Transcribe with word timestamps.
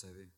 tusabe 0.00 0.28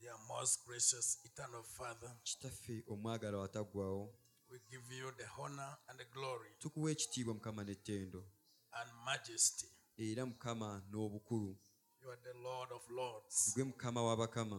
Dear 0.00 0.16
most 0.28 0.66
gracious 0.66 1.18
eternal 1.24 1.62
Father, 1.62 2.16
kitaffe 2.24 2.84
omwagala 2.88 3.44
ataggwawo 3.44 4.14
we 4.50 4.58
give 4.70 4.94
you 4.96 5.10
the 5.16 5.26
honor 5.38 5.78
and 5.88 5.98
the 5.98 6.04
glory 6.04 6.50
tukuwa 6.58 6.90
ekitiibwa 6.90 7.34
mukama 7.34 7.64
n'ettendo. 7.64 8.24
and 8.72 8.90
majesty. 9.04 9.66
era 9.96 10.26
mukama 10.26 10.82
n'obukulu. 10.90 11.56
You 12.02 12.10
are 12.10 12.20
the 12.22 12.38
Lord 12.38 12.72
of 12.72 12.90
Lords. 12.90 13.54
gwe 13.54 13.64
mukama 13.64 14.02
w'abakama 14.02 14.56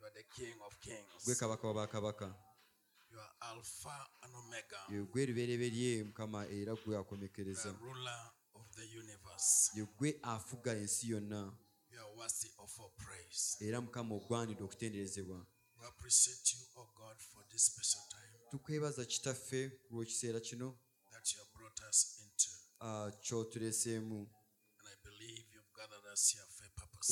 You 0.00 0.06
are 0.06 0.14
the 0.14 0.22
King 0.22 0.54
of 0.66 0.78
Kings. 0.80 1.24
gwe 1.24 1.34
kabaka 1.34 1.68
wa 1.68 1.74
bakabaka. 1.74 2.34
You 3.12 3.18
are 3.20 3.32
Alpha 3.40 4.06
and 4.22 4.34
Omega, 4.36 4.78
ye 4.90 5.00
gwe 5.02 5.26
lubereberye 5.26 6.04
mukama 6.04 6.46
era 6.48 6.74
gwe 6.76 6.96
akomekereza. 6.98 7.72
Ruler 7.80 8.30
of 8.54 8.70
the 8.76 8.98
universe. 8.98 9.70
ye 9.74 9.84
gwe 9.98 10.18
afuga 10.22 10.72
ensi 10.76 11.10
yonna 11.10 11.52
era 13.60 13.80
mukama 13.80 14.14
ogwanidde 14.14 14.62
okutenderezebwa. 14.64 15.46
Tukwebaza 18.50 19.04
kitaffe 19.04 19.60
ku 19.84 19.88
lw'ekiseera 19.94 20.40
kino 20.40 20.68
uh, 22.80 23.08
kyotuleseemu. 23.24 24.20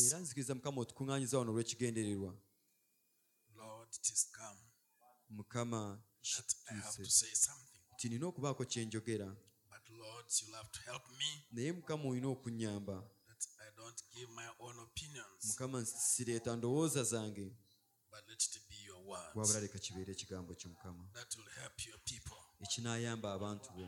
Era 0.07 0.19
nzikiriza 0.19 0.55
mukama 0.55 0.81
otukuŋŋaanyiza 0.83 1.39
wano 1.39 1.51
olw'ekigendererwa. 1.53 2.33
Mukama 5.29 5.81
tinina 7.99 8.27
okubaako 8.27 8.63
kyenjogera 8.65 9.29
naye 11.53 11.73
mukama 11.73 12.05
olina 12.09 12.29
okunyamba 12.35 12.97
mukama 15.45 15.85
sireeta 15.87 16.57
ndowooza 16.57 17.03
zange 17.05 17.47
wabula 19.35 19.61
leka 19.61 19.79
kibeera 19.79 20.13
ekigambo 20.13 20.55
kyo 20.55 20.69
mukama. 20.71 21.05
Ekinaayamba 22.65 23.33
abantu 23.33 23.69
bo. 23.77 23.87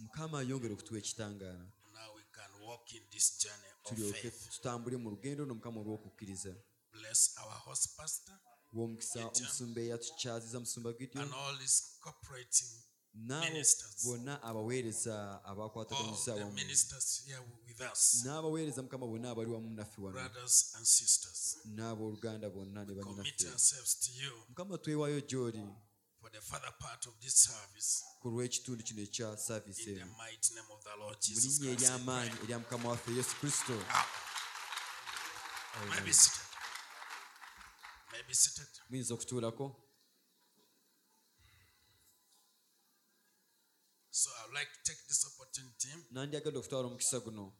Mukama 0.00 0.42
yongere 0.42 0.72
okutuwa 0.74 0.98
ekitangaala 0.98 1.66
tulyoke 3.84 4.30
tutambule 4.30 4.96
mu 4.96 5.10
lugendo 5.10 5.42
no 5.46 5.54
mukama 5.54 5.80
olw'okukkiriza. 5.82 6.54
W'omukisa 8.76 9.20
omusumba 9.26 9.80
eyatukyazisa 9.80 10.60
musumba 10.60 10.92
gideon 10.92 11.28
bonna 14.04 14.42
abaweereza 14.42 15.44
abakwataganyisa 15.44 16.32
n'abaweereza 18.24 18.82
mukama 18.82 19.06
bonna 19.06 19.30
abali 19.30 19.50
wamu 19.50 19.70
naffe 19.70 20.00
wano. 20.00 20.30
n'abooluganda 21.64 22.50
bonna 22.50 22.84
ne 22.84 22.94
banyinaffe 22.94 23.76
mukama 24.48 24.78
twewaayo 24.78 25.20
gy'oli 25.20 25.64
for 26.20 26.30
the 26.32 26.40
further 26.40 26.72
part 26.78 27.06
of 27.06 27.14
this 27.20 27.34
service. 27.34 28.04
kulw'ekitundu 28.20 28.84
kino 28.84 29.02
ekya 29.02 29.36
saaviisi 29.36 29.90
eno. 29.90 30.06
mu 30.06 31.40
linnya 31.40 31.70
ery'amaanyi 31.74 32.36
erya 32.44 32.58
mukama 32.58 32.88
waffe 32.88 33.10
yesu 33.12 33.34
kristo. 33.40 33.74
Muyinza 38.90 39.14
okutuulako? 39.14 39.87
So 44.18 44.30
I'd 44.42 44.52
like 44.52 44.66
to 44.72 44.82
take 44.82 44.98
this 45.08 45.24
opportunity 45.26 45.88
nandyagadde 46.10 46.58
okutwala 46.58 46.86
omukisa 46.88 47.20
guno. 47.20 47.52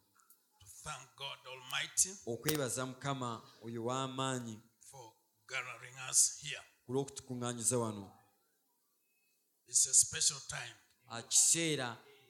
to 0.59 0.65
thank 0.83 1.15
God 1.17 1.37
Almighty 1.47 2.09
okwebaza 2.25 2.85
mukama 2.85 3.41
oyo 3.65 3.83
w'amaanyi 3.87 4.59
for 4.91 5.13
gathering 5.47 5.95
us 6.09 6.39
here. 6.41 6.61
ku 7.27 7.33
wano. 7.81 8.11
It's 9.67 9.87
a 9.87 9.93
special 9.93 10.39
time, 10.49 10.75
Ah, 11.07 11.21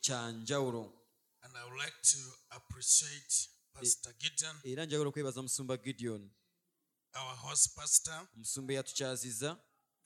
kya 0.01 0.31
njawulo. 0.31 0.93
And 1.41 1.57
I 1.57 1.63
would 1.63 1.79
like 1.79 1.97
to 2.01 2.17
appreciate 2.51 3.49
Pastor 3.73 4.13
Gideon, 4.19 4.55
era 4.63 4.85
njagala 4.85 5.09
okwebaza 5.09 5.41
musumba 5.41 5.77
gideon. 5.77 6.29
our 7.15 7.35
host 7.35 7.75
pastor, 7.75 8.27
omusumba 8.35 8.73
eyatukyaziza 8.73 9.57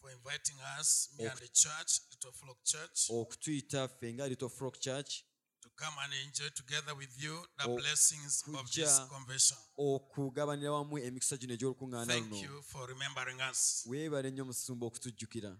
for 0.03 0.11
inviting 0.11 0.59
us, 0.79 1.09
me 1.17 1.25
and 1.25 1.39
the 1.39 1.47
church, 1.47 2.01
Little 2.11 2.33
Flock 2.33 2.57
Church, 2.65 3.09
okutuyita 3.09 3.87
ffe 3.87 4.13
nga 4.13 4.27
little 4.27 4.49
flock 4.49 4.79
church. 4.79 5.23
to 5.61 5.69
come 5.77 5.93
and 6.03 6.13
enjoy 6.25 6.49
together 6.55 6.93
with 6.95 7.23
you 7.23 7.33
the 7.57 7.69
blessings 7.69 8.43
of 8.59 8.69
this 8.71 8.99
convention. 9.09 9.57
okugabanira 9.77 10.71
wamu 10.71 10.97
emikisa 10.99 11.37
gino 11.37 11.53
egy'olukuŋŋaana 11.53 12.05
Thank 12.07 12.29
luno. 12.31 12.41
you 12.43 12.61
for 12.61 12.87
remembering 12.87 13.39
us. 13.51 13.83
weebale 13.85 14.31
nnyo 14.31 14.45
okutujjukira. 14.81 15.57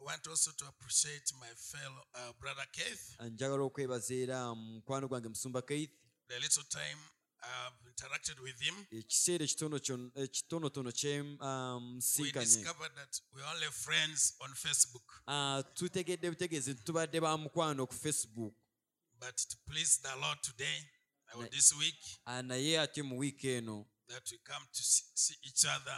I 0.00 0.04
want 0.04 0.26
also 0.28 0.50
to 0.52 0.66
appreciate 0.68 1.32
my 1.40 1.48
fellow 1.56 2.04
uh, 2.14 2.32
brother 2.40 2.66
Keith. 2.72 3.20
njagala 3.30 3.62
okwebaza 3.62 4.14
era 4.14 4.54
mukwano 4.54 5.08
gwange 5.08 5.28
musumba 5.28 5.62
keith. 5.62 5.90
The 6.28 6.38
little 6.38 6.64
time 6.64 6.98
I've 7.44 7.88
interacted 7.90 8.40
with 8.42 8.60
him, 8.60 8.74
ekiseera 8.90 9.44
ekitonotono 9.44 10.92
kye 10.92 11.20
we 12.18 12.32
discovered 12.32 12.94
that 12.94 13.20
we're 13.34 13.44
only 13.54 13.66
friends 13.70 14.34
on 14.40 14.50
Facebook. 14.54 15.22
Ah, 15.26 15.62
tutegedde 15.74 16.30
butegeezi 16.30 16.70
nti 16.72 16.84
tubadde 16.84 17.20
ba 17.20 17.36
mukwano 17.38 17.86
ku 17.86 17.94
facebook. 17.94 18.54
But 19.20 19.36
to 19.36 19.56
please 19.66 20.00
the 20.02 20.16
Lord 20.20 20.38
today, 20.42 20.78
or 21.36 21.48
this 21.48 21.72
week, 21.76 21.96
Ah, 22.26 22.42
naye 22.42 22.78
ate 22.80 23.02
mu 23.02 23.18
wiiki 23.18 23.48
eno. 23.58 23.86
that 24.08 24.30
we 24.30 24.38
come 24.44 24.66
to 24.72 24.82
see 24.82 25.36
each 25.44 25.64
other 25.64 25.92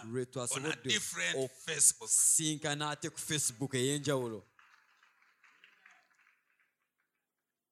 on 0.54 0.66
a 0.66 0.76
different 0.82 1.50
Facebook. 1.66 2.64
ate 2.92 3.10
ku 3.10 3.18
facebook 3.18 3.74
ey'enjawulo. 3.74 4.42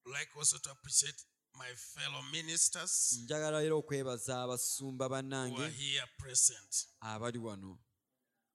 Like 0.05 0.29
also 0.37 0.57
to 0.57 0.71
appreciate 0.71 1.15
my 1.57 1.75
fellow 1.75 2.21
ministers 2.31 3.19
njagala 3.23 3.63
era 3.63 3.75
okwebaza 3.75 4.41
abasumba 4.43 5.09
bannange 5.09 5.71
abali 7.01 7.37
wano 7.39 7.79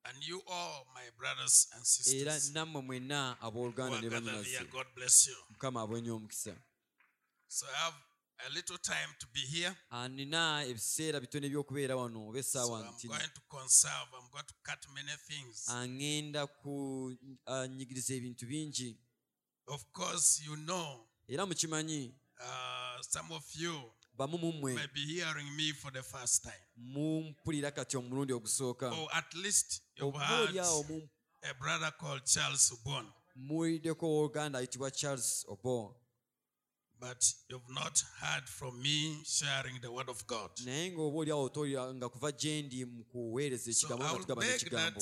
And 0.02 0.24
you 0.24 0.42
all, 0.46 0.86
my 0.94 1.10
brothers 1.18 1.68
and 1.74 1.84
era 2.16 2.32
sisters, 2.32 2.50
nammwe 2.54 2.82
mwenna 2.82 3.36
who 3.40 3.46
abooluganda 3.46 3.96
are 3.96 4.02
ne 4.02 4.08
gathered 4.10 4.46
here, 4.46 4.58
banyinaze 4.58 4.70
God 4.72 4.86
bless 4.94 5.26
you. 5.26 5.36
mukama 5.50 5.80
abwenye 5.82 6.10
omukisa 6.10 6.56
So 7.48 7.66
I 7.66 7.76
have 7.84 7.94
a 8.46 8.50
little 8.50 8.78
time 8.78 9.14
to 9.18 9.26
be 9.34 9.40
here. 9.40 9.76
Ah, 9.90 10.08
nina 10.08 10.64
ebiseera 10.64 11.20
bitono 11.20 11.46
eby'okubeera 11.46 11.96
wano 11.96 12.28
oba 12.28 12.32
So 12.32 12.38
essaawa 12.38 12.78
I'm 12.80 13.08
going 13.08 13.30
to 13.34 13.40
conserve, 13.48 14.08
I'm 14.14 14.30
going 14.32 14.46
to 14.46 14.54
cut 14.62 14.86
many 14.94 15.16
things. 15.28 15.68
aŋŋenda 15.68 16.46
kunyigiriza 16.46 18.14
ebintu 18.14 18.46
bingi 18.46 18.96
Of 19.66 19.84
course, 19.92 20.40
you 20.46 20.56
know, 20.56 21.06
era 21.28 21.46
mukimanyi 21.46 22.14
uh, 22.40 23.00
some 23.02 23.34
of 23.34 23.44
you 23.54 23.74
bamu 24.18 24.38
mumwe 24.38 24.74
may 24.74 24.86
be 24.94 25.00
hearing 25.14 25.50
me 25.56 25.72
for 25.72 25.92
the 25.92 26.02
first 26.02 26.42
time. 26.42 26.62
mumpulira 26.76 27.70
kati 27.70 27.96
omulundi 27.96 28.32
ogusooka. 28.32 28.90
Or 28.90 29.08
at 29.12 29.34
least 29.34 29.82
you've 29.96 30.16
heard 30.16 30.56
a 31.42 31.54
brother 31.54 31.90
called 31.98 32.24
Charles 32.24 32.72
Ubon, 32.72 33.06
muwuliddeko 33.36 34.06
owooluganda 34.06 34.58
ayitibwa 34.58 34.90
charles 34.90 35.44
obonaye 35.48 35.94
but 37.00 37.24
you've 37.48 37.70
not 37.74 38.02
heard 38.20 38.44
from 38.44 38.82
me 38.82 39.16
sharing 39.24 39.80
the 39.80 39.90
word 39.90 40.08
of 40.10 40.26
God. 40.26 40.50
naye 40.64 40.90
ng'oba 40.92 41.18
oliawo 41.18 41.44
otowulira 41.44 41.94
nga 41.94 42.08
kuva 42.08 42.32
gye 42.32 42.62
ndi 42.62 42.84
mu 42.84 43.04
kuweereza 43.04 43.70
ekigambo 43.70 44.04
nga 44.04 44.18
tugabana 44.18 44.54
ekigambo 44.54 45.00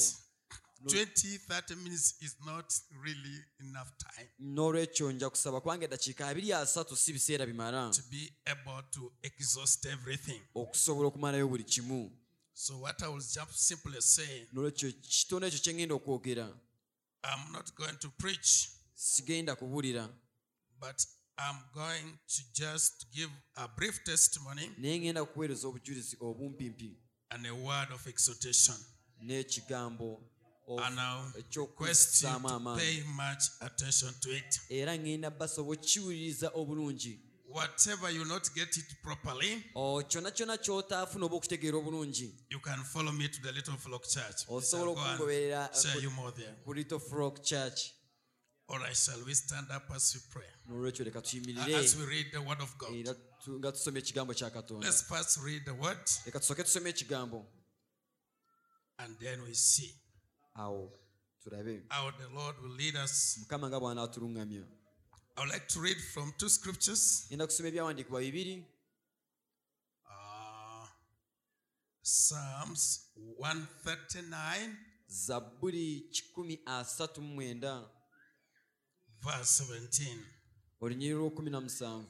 20, 0.84 1.38
30 1.38 1.74
minutes 1.74 2.14
is 2.20 2.36
not 2.46 2.72
really 3.04 3.44
enough 3.60 3.88
time 3.98 4.28
n'olwekyo 4.38 5.12
nja 5.12 5.30
kusaba 5.30 5.60
kubanga 5.60 5.84
eddakiika 5.84 6.28
abiri 6.28 6.52
asatu 6.52 6.96
si 6.96 7.12
biseera 7.12 7.46
bimala. 7.46 7.90
to 7.90 8.02
be 8.10 8.32
able 8.46 8.82
to 8.90 9.12
exhaust 9.22 9.86
everything. 9.86 10.40
okusobola 10.54 11.08
okumalayo 11.08 11.48
buli 11.48 11.64
kimu. 11.64 12.12
So 12.54 12.78
what 12.78 13.02
I 13.02 13.08
will 13.08 13.20
just 13.20 13.68
simply 13.68 14.00
say, 14.00 14.46
n'olwekyo 14.52 14.92
kitono 14.92 15.46
ekyo 15.46 15.60
kye 15.60 15.72
ŋŋenda 15.72 15.94
okwogera. 15.94 16.48
I'm 17.24 17.52
not 17.52 17.74
going 17.74 17.98
to 18.00 18.08
preach, 18.18 18.68
sigenda 18.94 19.56
but 20.80 21.06
I'm 21.38 21.60
going 21.74 22.18
to 22.28 22.42
just 22.52 23.06
give 23.14 23.30
a 23.56 23.68
brief 23.68 24.04
testimony 24.04 24.70
naye 24.78 24.98
ŋŋenda 24.98 25.24
kuweereza 25.26 25.68
obujulizi 25.68 26.16
obumpimpi. 26.20 26.96
and 27.30 27.46
a 27.46 27.54
word 27.54 27.88
of 27.92 28.06
exhortation. 28.06 28.74
And 30.70 31.00
I'll 31.00 31.32
request 31.56 32.22
you 32.22 32.28
to 32.28 32.74
pay 32.76 33.02
much 33.16 33.42
attention 33.60 34.12
to 34.20 34.30
it. 34.30 34.60
era 34.70 34.96
ŋŋenda 34.96 35.30
basaba 35.30 35.68
okiwuliriza 35.72 36.50
obulungi 36.54 37.20
Whatever 37.50 38.10
you 38.10 38.26
not 38.26 38.50
get 38.54 38.76
it 38.76 38.84
properly, 39.02 39.64
kyonna 39.74 40.30
kyonna 40.30 40.56
ky'otaafuna 40.58 41.24
oba 41.24 41.36
okutegeera 41.36 41.76
obulungi 41.78 42.30
you 42.50 42.60
can 42.60 42.84
follow 42.84 43.12
me 43.12 43.28
to 43.28 43.40
the 43.42 43.52
Little 43.52 43.76
Flock 43.76 44.04
Church. 44.06 44.44
osobola 44.48 44.90
and 44.90 44.98
okungoberera 45.20 45.70
share 45.82 46.02
you 46.02 46.10
more 46.10 46.30
there. 46.32 46.54
ku 46.64 46.72
little 46.74 46.98
flock 47.00 47.42
church 47.42 47.92
All 48.70 48.78
right, 48.78 48.94
shall 48.94 49.24
we 49.24 49.32
stand 49.34 49.66
up 49.70 49.90
as 49.96 50.14
we 50.14 50.20
pray? 50.30 50.50
n'olwekyo 50.68 51.04
leka 51.04 51.18
Uh, 51.18 51.24
tuyimirire 51.24 51.76
As 51.76 51.96
we 51.96 52.04
read 52.04 52.26
the 52.32 52.38
word 52.42 52.60
of 52.60 52.76
God. 52.78 52.92
era 52.94 53.14
nga 53.58 53.72
tusoma 53.72 53.98
ekigambo 53.98 54.34
kya 54.34 54.50
katonda 54.50 54.86
Let's 54.86 55.02
first 55.02 55.38
read 55.42 55.64
the 55.64 55.72
word 55.72 55.98
leka 56.26 56.38
tusooke 56.40 56.62
tusome 56.64 56.90
ekigambo 56.90 57.46
and 58.98 59.16
then 59.20 59.40
we 59.42 59.54
see 59.54 59.94
awo 60.58 60.92
turabe. 61.42 61.84
How 61.88 62.10
the 62.10 62.28
Lord 62.34 62.56
will 62.62 62.76
lead 62.76 62.96
us. 62.96 63.38
mukama 63.40 63.68
nga 63.68 63.78
bw'anaatuluŋŋamya 63.80 64.64
I 65.36 65.40
would 65.40 65.52
like 65.52 65.68
to 65.68 65.80
read 65.80 65.96
from 66.14 66.32
two 66.38 66.48
scriptures. 66.48 67.26
Ngenda 67.30 67.46
kusoma 67.46 67.68
ebyawandiikibwa 67.68 68.20
bibiri 68.20 68.66
Psalms 72.02 73.00
139, 73.38 74.76
zabbuli 75.06 76.00
kikumi 76.10 76.60
asatu 76.66 77.22
mu 77.22 77.34
mwenda. 77.34 77.90
verse 79.22 79.62
17. 79.64 80.18
olunyiri 80.80 81.14
lw'okumi 81.14 81.50
na 81.50 81.60
musanvu. 81.60 82.08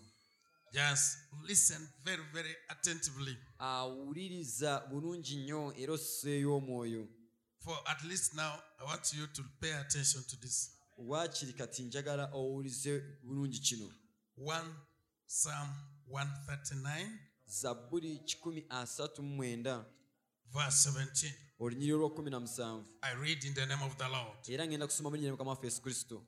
Just 0.73 1.19
listen 1.47 1.89
very, 2.05 2.23
very 2.33 2.55
attentively. 2.69 3.37
awuliriza 3.59 4.81
bulungi 4.91 5.37
nnyo 5.37 5.75
era 5.77 5.93
osseeyo 5.93 6.57
omwoyo 6.57 7.09
For 7.65 7.77
at 7.87 8.05
least 8.05 8.35
now, 8.35 8.55
I 8.81 8.85
want 8.85 9.13
you 9.15 9.27
to 9.27 9.43
pay 9.61 9.73
attention 9.73 10.23
to 10.25 10.37
this. 10.37 10.71
waakiri 10.99 11.53
kati 11.53 11.83
njagala 11.83 12.31
owulize 12.33 13.01
bulungi 13.23 13.59
kino 13.59 13.91
1 14.39 14.65
Psalm 15.27 15.69
139, 16.11 17.19
zabbuli 17.47 18.19
kikumi 18.19 18.67
asatu 18.69 19.23
mu 19.23 19.37
mwenda 19.37 19.85
verse 20.53 20.91
17. 20.91 21.33
olunyiri 21.61 21.93
lw'okumi 21.93 22.31
na 22.31 22.41
musanvu 22.41 22.85
I 23.03 23.15
read 23.15 23.45
in 23.45 23.55
the 23.55 23.67
name 23.67 23.83
of 23.85 23.97
the 23.97 24.09
Lord. 24.09 24.49
era 24.49 24.67
ngenda 24.67 24.87
kusoma 24.87 25.11
mu 25.11 25.17
linnya 25.17 25.33
mukama 25.33 25.51
waffe 25.51 25.67
yesu 25.67 25.83
kristo 25.83 26.25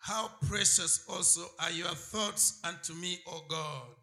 How 0.00 0.28
precious 0.48 1.08
also 1.08 1.50
are 1.58 1.72
your 1.76 1.94
thoughts 1.96 2.60
unto 2.64 2.94
me, 2.94 3.18
O 3.26 3.40
God. 3.48 3.96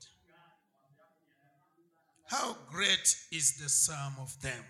How 2.25 2.53
great 2.71 3.17
is 3.31 3.57
the 3.57 3.69
sum 3.69 4.15
of 4.19 4.37
them. 4.41 4.63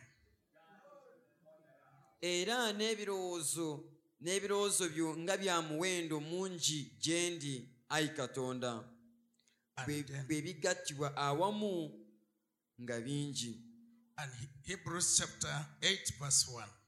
era 2.21 2.73
n'ebirowoozo 2.73 3.69
n'ebirowoozo 4.21 4.89
byo 4.89 5.17
nga 5.17 5.37
bya 5.37 5.61
muwendo 5.61 6.19
mungi 6.19 6.97
gye 7.03 7.29
ndi 7.29 7.69
ayi 7.89 8.09
katonda. 8.09 8.71
Bwe 10.27 10.41
bigattibwa 10.41 11.15
awamu 11.17 11.91
nga 12.81 13.01
bingi. 13.01 13.61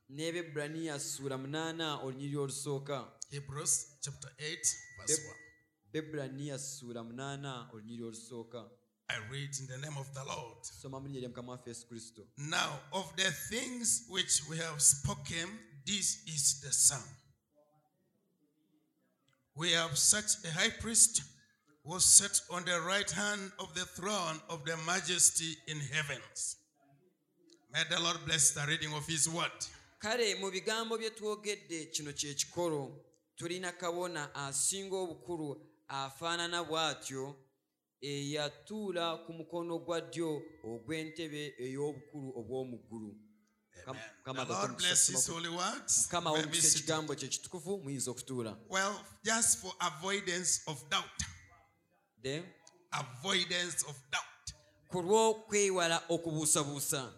N'ebebulaniya 0.10 1.00
ssuula 1.00 1.38
8 1.38 2.04
olunyiriri 2.04 2.38
olusooka. 2.38 2.98
Bebulaniya 5.92 6.60
ssuula 6.60 7.02
8 7.02 7.70
olunyiriri 7.74 8.04
olusooka. 8.04 8.70
I 9.09 9.15
read 9.31 9.50
in 9.59 9.68
the 9.68 9.77
name 9.77 9.98
of 9.98 10.13
the 10.13 10.24
Lord. 10.25 10.57
soma 10.63 11.00
mu 11.00 11.07
linnya 11.07 11.21
lya 11.21 11.30
mukama 11.30 11.57
kristo 11.89 12.21
Now, 12.38 12.80
of 12.92 13.15
the 13.15 13.31
things 13.50 14.06
which 14.09 14.42
we 14.50 14.57
have 14.57 14.81
spoken, 14.81 15.48
this 15.86 16.24
is 16.27 16.59
the 16.62 16.71
sum. 16.74 17.04
We 19.56 19.71
have 19.71 19.98
such 19.98 20.44
a 20.45 20.51
high 20.51 20.69
priest 20.81 21.24
who 21.86 22.00
sat 22.00 22.42
on 22.51 22.63
the 22.65 22.80
right 22.81 23.09
hand 23.09 23.51
of 23.59 23.74
the 23.74 23.86
throne 23.86 24.39
of 24.50 24.65
the 24.65 24.75
majesty 24.86 25.56
in 25.68 25.80
heavens. 25.80 26.57
May 27.74 27.83
the 27.89 28.00
Lord 28.01 28.18
bless 28.25 28.51
the 28.51 28.65
reading 28.68 28.94
of 28.94 29.06
his 29.07 29.30
word. 29.30 29.51
kale 30.01 30.36
mu 30.39 30.51
bigambo 30.51 30.98
bye 30.98 31.09
twogedde 31.09 31.92
kino 31.92 32.12
kye 32.12 32.33
kikolo 32.33 32.92
tulina 33.36 33.71
kabona 33.71 34.30
asinga 34.36 34.95
obukulu 34.95 35.57
afaanana 35.89 36.63
bw'atyo 36.63 37.36
eyatuula 38.02 39.18
ku 39.26 39.34
mukono 39.34 39.80
gwa 39.80 40.02
ddyo 40.02 40.42
ogw'entebe 40.64 41.56
ey'obukulu 41.60 42.30
obw'omu 42.40 42.78
ggulu. 42.78 43.16
Mukama 46.04 46.32
omukisa 46.32 46.78
ekigambo 46.78 47.16
kye 47.16 47.28
kitukuvu 47.28 47.78
muyinza 47.84 48.12
okutuula. 48.12 48.58
Ku 54.92 55.02
lw'okwewala 55.02 56.04
okubuusabuusa. 56.10 57.14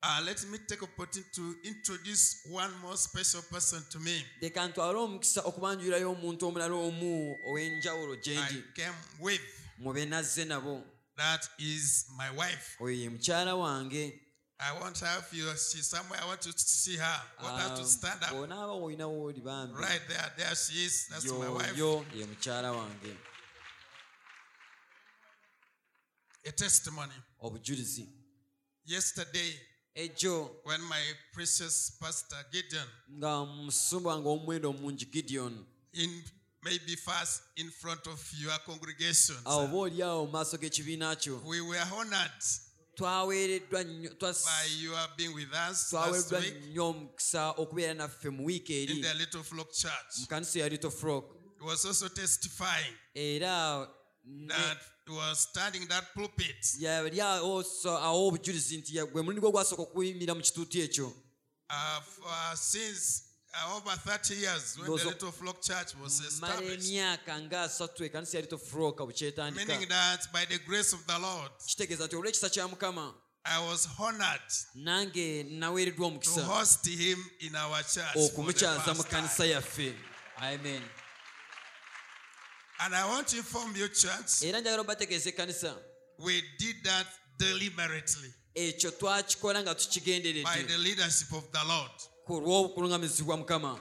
Uh, 0.00 0.20
let 0.24 0.38
me 0.50 0.58
take 0.68 0.82
opportunity 0.82 1.28
to 1.34 1.54
introduce 1.64 2.42
one 2.50 2.70
more 2.82 2.96
special 2.96 3.42
person 3.50 3.82
to 3.90 3.98
me. 3.98 4.22
I 4.42 4.48
came 8.76 8.94
with 9.20 9.40
mube 9.78 10.06
nazze 10.06 10.44
nabo 10.44 10.82
That 11.16 11.48
is 11.58 12.06
my 12.16 12.30
wife. 12.30 12.76
oyo 12.80 12.94
ye 12.96 13.08
mukyala 13.08 13.54
wange 13.56 14.20
I 14.60 14.72
want 14.80 14.98
her 14.98 15.18
if 15.20 15.32
you 15.32 15.46
she's 15.50 15.86
somewhere. 15.86 16.18
I 16.20 16.26
want 16.26 16.40
to 16.40 16.52
see 16.56 16.96
her. 16.96 17.20
I 17.38 17.42
want 17.44 17.62
her 17.62 17.76
to 17.76 17.82
ah, 17.82 17.84
stand 17.84 18.22
up. 18.24 18.30
bw'onaaba 18.30 18.72
olinawo 18.72 19.22
oli 19.30 19.40
bambi 19.40 19.74
Right 19.80 20.00
there. 20.08 20.32
There 20.36 20.54
she 20.56 20.84
is. 20.84 21.06
That's 21.08 21.30
my 21.30 21.48
wife. 21.48 21.76
ye 21.78 22.24
mukyala 22.26 22.72
wange 22.72 23.16
A 26.44 26.52
testimony. 26.52 27.12
of 27.40 27.52
obujulizi 27.52 28.08
Yesterday, 28.84 29.52
ejjo 29.94 30.50
when 30.64 30.80
my 30.82 31.02
precious 31.32 31.90
pastor 32.00 32.44
Gideon, 32.52 32.86
nga 33.18 33.44
musumba 33.46 34.10
wange 34.10 34.28
ow'omuwendo 34.28 34.70
omungi 34.70 35.04
gideon 35.06 35.66
in 35.92 36.22
maybe 36.62 36.96
first 36.96 37.42
in 37.56 37.70
front 37.70 38.06
of 38.06 38.32
your 38.40 38.58
congregation. 38.66 39.36
awo 39.44 39.64
oba 39.64 39.76
oli 39.78 40.02
mu 40.02 40.26
maaso 40.26 40.56
g'ekibiina 40.58 41.16
kyo 41.16 41.40
we 41.46 41.60
were 41.60 41.84
honored 41.92 42.42
twaweereddwa 42.96 43.84
nnyo 43.84 44.10
twas- 44.10 44.44
by 44.44 44.82
your 44.84 45.08
being 45.16 45.34
with 45.34 45.48
us 45.52 45.56
last 45.58 45.90
twaweereddwa 45.90 46.38
week 46.40 46.54
nnyo 46.64 46.88
omukisa 46.88 47.50
okubeera 47.50 47.94
naffe 47.94 48.30
mu 48.30 48.44
wiiki 48.46 48.72
eri. 48.82 48.92
in 48.96 49.02
the 49.02 49.14
Little 49.14 49.42
Flock 49.42 49.72
Church. 49.72 50.18
mu 50.20 50.26
kanisa 50.26 50.58
ya 50.58 50.68
little 50.68 50.90
flock 50.90 51.24
He 51.60 51.64
was 51.64 51.84
also 51.84 52.08
testifying 52.08 52.94
era 53.14 53.88
ne- 54.24 54.54
that 54.54 54.78
was 55.08 55.38
standing 55.42 55.86
that 55.88 56.04
pulpit. 56.14 56.66
yali 56.78 57.20
awo 57.20 57.64
obujulizi 58.28 58.76
nti 58.78 58.92
gwe 58.92 59.22
mulundi 59.22 59.40
gwe 59.40 59.50
gwasooka 59.50 59.82
okuyimira 59.82 60.34
mu 60.34 60.40
kituuti 60.42 60.80
ekyo 60.80 61.06
uh, 61.06 62.02
uh, 62.26 62.54
over 63.76 63.90
30 63.96 64.34
years 64.34 64.76
when 64.78 64.86
the 64.96 65.04
Little 65.04 65.30
Flock 65.32 65.62
Church 65.62 65.94
was 66.02 66.20
established. 66.20 66.88
emyaka 66.90 67.40
nga 67.40 67.62
asatu 67.62 68.04
ekanisa 68.04 68.36
ya 68.36 68.40
little 68.42 68.58
flock 68.58 68.96
bwe 68.96 69.12
kyetandika 69.12 69.66
Meaning 69.66 69.88
that 69.88 70.32
by 70.32 70.44
the 70.46 70.58
grace 70.58 70.92
of 70.92 71.06
the 71.06 71.18
Lord, 71.18 71.50
kitegeeza 71.66 72.06
nti 72.06 72.16
olw'ekisa 72.16 72.50
kya 72.50 72.68
mukama 72.68 73.14
I 73.44 73.68
was 73.70 73.88
honored 73.98 74.52
nange 74.74 75.42
naweereddwa 75.42 75.96
to 75.96 76.04
omukisa 76.06 76.44
host 76.44 76.86
him 76.88 77.24
in 77.40 77.56
our 77.56 77.82
church. 77.82 78.12
for 78.12 78.20
the 78.20 78.26
okumukyaza 78.32 78.94
mu 78.94 79.02
first 79.02 79.08
kanisa 79.08 79.36
time. 79.36 79.50
yaffe 79.50 79.94
amen 80.36 80.82
And 82.80 82.94
I 82.94 83.04
want 83.08 83.26
to 83.28 83.36
inform 83.38 83.74
you, 83.76 83.88
church, 83.88 84.42
era 84.42 84.60
njagala 84.60 84.80
obategeeza 84.82 85.28
ekkanisa 85.28 85.76
we 86.18 86.42
did 86.58 86.84
that 86.84 87.06
deliberately 87.38 88.34
by 88.54 88.72
the 90.66 90.78
leadership 90.78 91.32
of 91.32 91.44
the 91.52 91.64
Lord. 91.68 91.90
Ku 92.28 92.40
lw'okuluŋŋamizibwa 92.40 93.36
mukama 93.40 93.72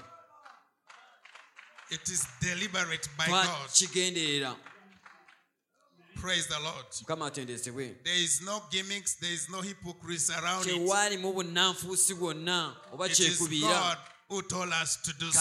twakigenderera 3.68 4.56
Praise 6.22 6.48
the 6.48 6.60
Lord. 6.60 6.86
There 8.04 8.16
is 8.24 8.42
no 8.42 8.64
gimmicks, 8.72 9.16
there 9.22 9.32
is 9.32 9.50
no 9.52 9.62
hypocrisy 9.62 10.34
around 10.34 10.66
it. 10.66 10.74
It 13.12 13.20
is 13.20 13.62
God 13.62 13.98
who 14.30 14.42
told 14.42 14.74
us 14.82 14.98
to 15.04 15.14
do 15.20 15.32
so. 15.32 15.40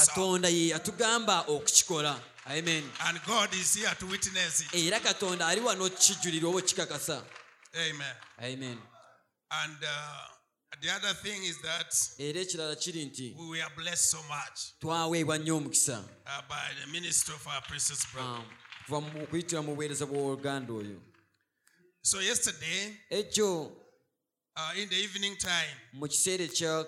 amen 2.48 2.84
And 3.06 3.20
God 3.26 3.54
is 3.54 3.74
here 3.74 3.94
to 3.98 4.06
witness 4.06 4.60
it. 4.60 4.74
era 4.74 5.00
katonda 5.00 5.46
ali 5.46 5.60
wano 5.60 5.84
okikijulira 5.84 6.48
oba 6.48 6.58
okikakasa 6.58 7.22
Amen. 7.74 8.14
amen 8.38 8.78
And 9.50 9.78
uh, 9.82 10.35
the 10.80 10.90
other 10.90 11.14
thing 11.14 11.44
is 11.44 11.58
that 11.62 11.94
era 12.18 12.40
ekirala 12.40 12.76
kiri 12.76 13.04
nti 13.04 13.34
we 13.38 13.46
were 13.58 13.70
blessed 13.76 14.10
so 14.10 14.22
much 14.22 14.60
twaweebwa 14.80 15.38
nnyo 15.38 15.56
omukisa 15.56 15.98
uh, 16.00 16.48
by 16.48 16.74
the 16.80 16.86
ministry 16.86 17.34
of 17.34 17.46
our 17.46 17.62
precious 17.62 18.06
brother. 18.12 18.44
kuva 18.86 19.00
mu 19.00 19.22
okuyitira 19.22 19.62
mu 19.62 19.74
buweereza 19.74 20.06
bw'oluganda 20.06 20.72
oyo 20.72 21.00
So 22.02 22.20
yesterday, 22.20 22.96
ekyo 23.10 23.64
uh, 24.56 24.78
in 24.78 24.88
the 24.88 24.96
evening 24.96 25.36
time, 25.36 25.74
mu 25.92 26.06
kiseera 26.08 26.44
ekya- 26.44 26.86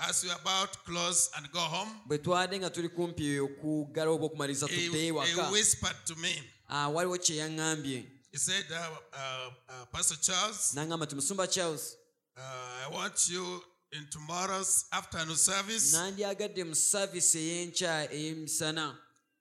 as 0.00 0.22
we 0.22 0.28
were 0.28 0.38
about 0.40 0.72
to 0.72 0.78
close 0.84 1.30
and 1.36 1.50
go 1.50 1.60
home, 1.60 1.90
bwe 2.06 2.18
twadde 2.18 2.58
nga 2.58 2.70
tuli 2.70 2.88
kumpi 2.88 3.40
okuggala 3.40 4.10
oba 4.10 4.24
okumaliriza 4.26 4.66
he, 4.66 5.06
ewaka 5.08 5.50
whispered 5.50 5.96
to 6.04 6.14
me. 6.16 6.42
Ah, 6.68 6.88
waliwo 6.88 7.18
kye 7.18 7.36
yaŋŋambye 7.36 8.04
He 8.32 8.38
said, 8.38 8.66
uh, 8.70 8.98
uh, 9.14 9.86
Pastor 9.92 10.16
Charles, 10.20 10.74
musumba 11.14 11.46
charles 11.50 11.96
I 12.38 12.88
want 12.92 13.28
you 13.30 13.60
in 13.92 14.06
tomorrow's 14.10 14.84
afternoon 14.92 15.36
service, 15.36 15.92
nandyagadde 15.96 16.64
mu 16.64 16.74
saavisi 16.74 17.38
ey'enkya 17.38 18.10
ey'emisana 18.12 18.94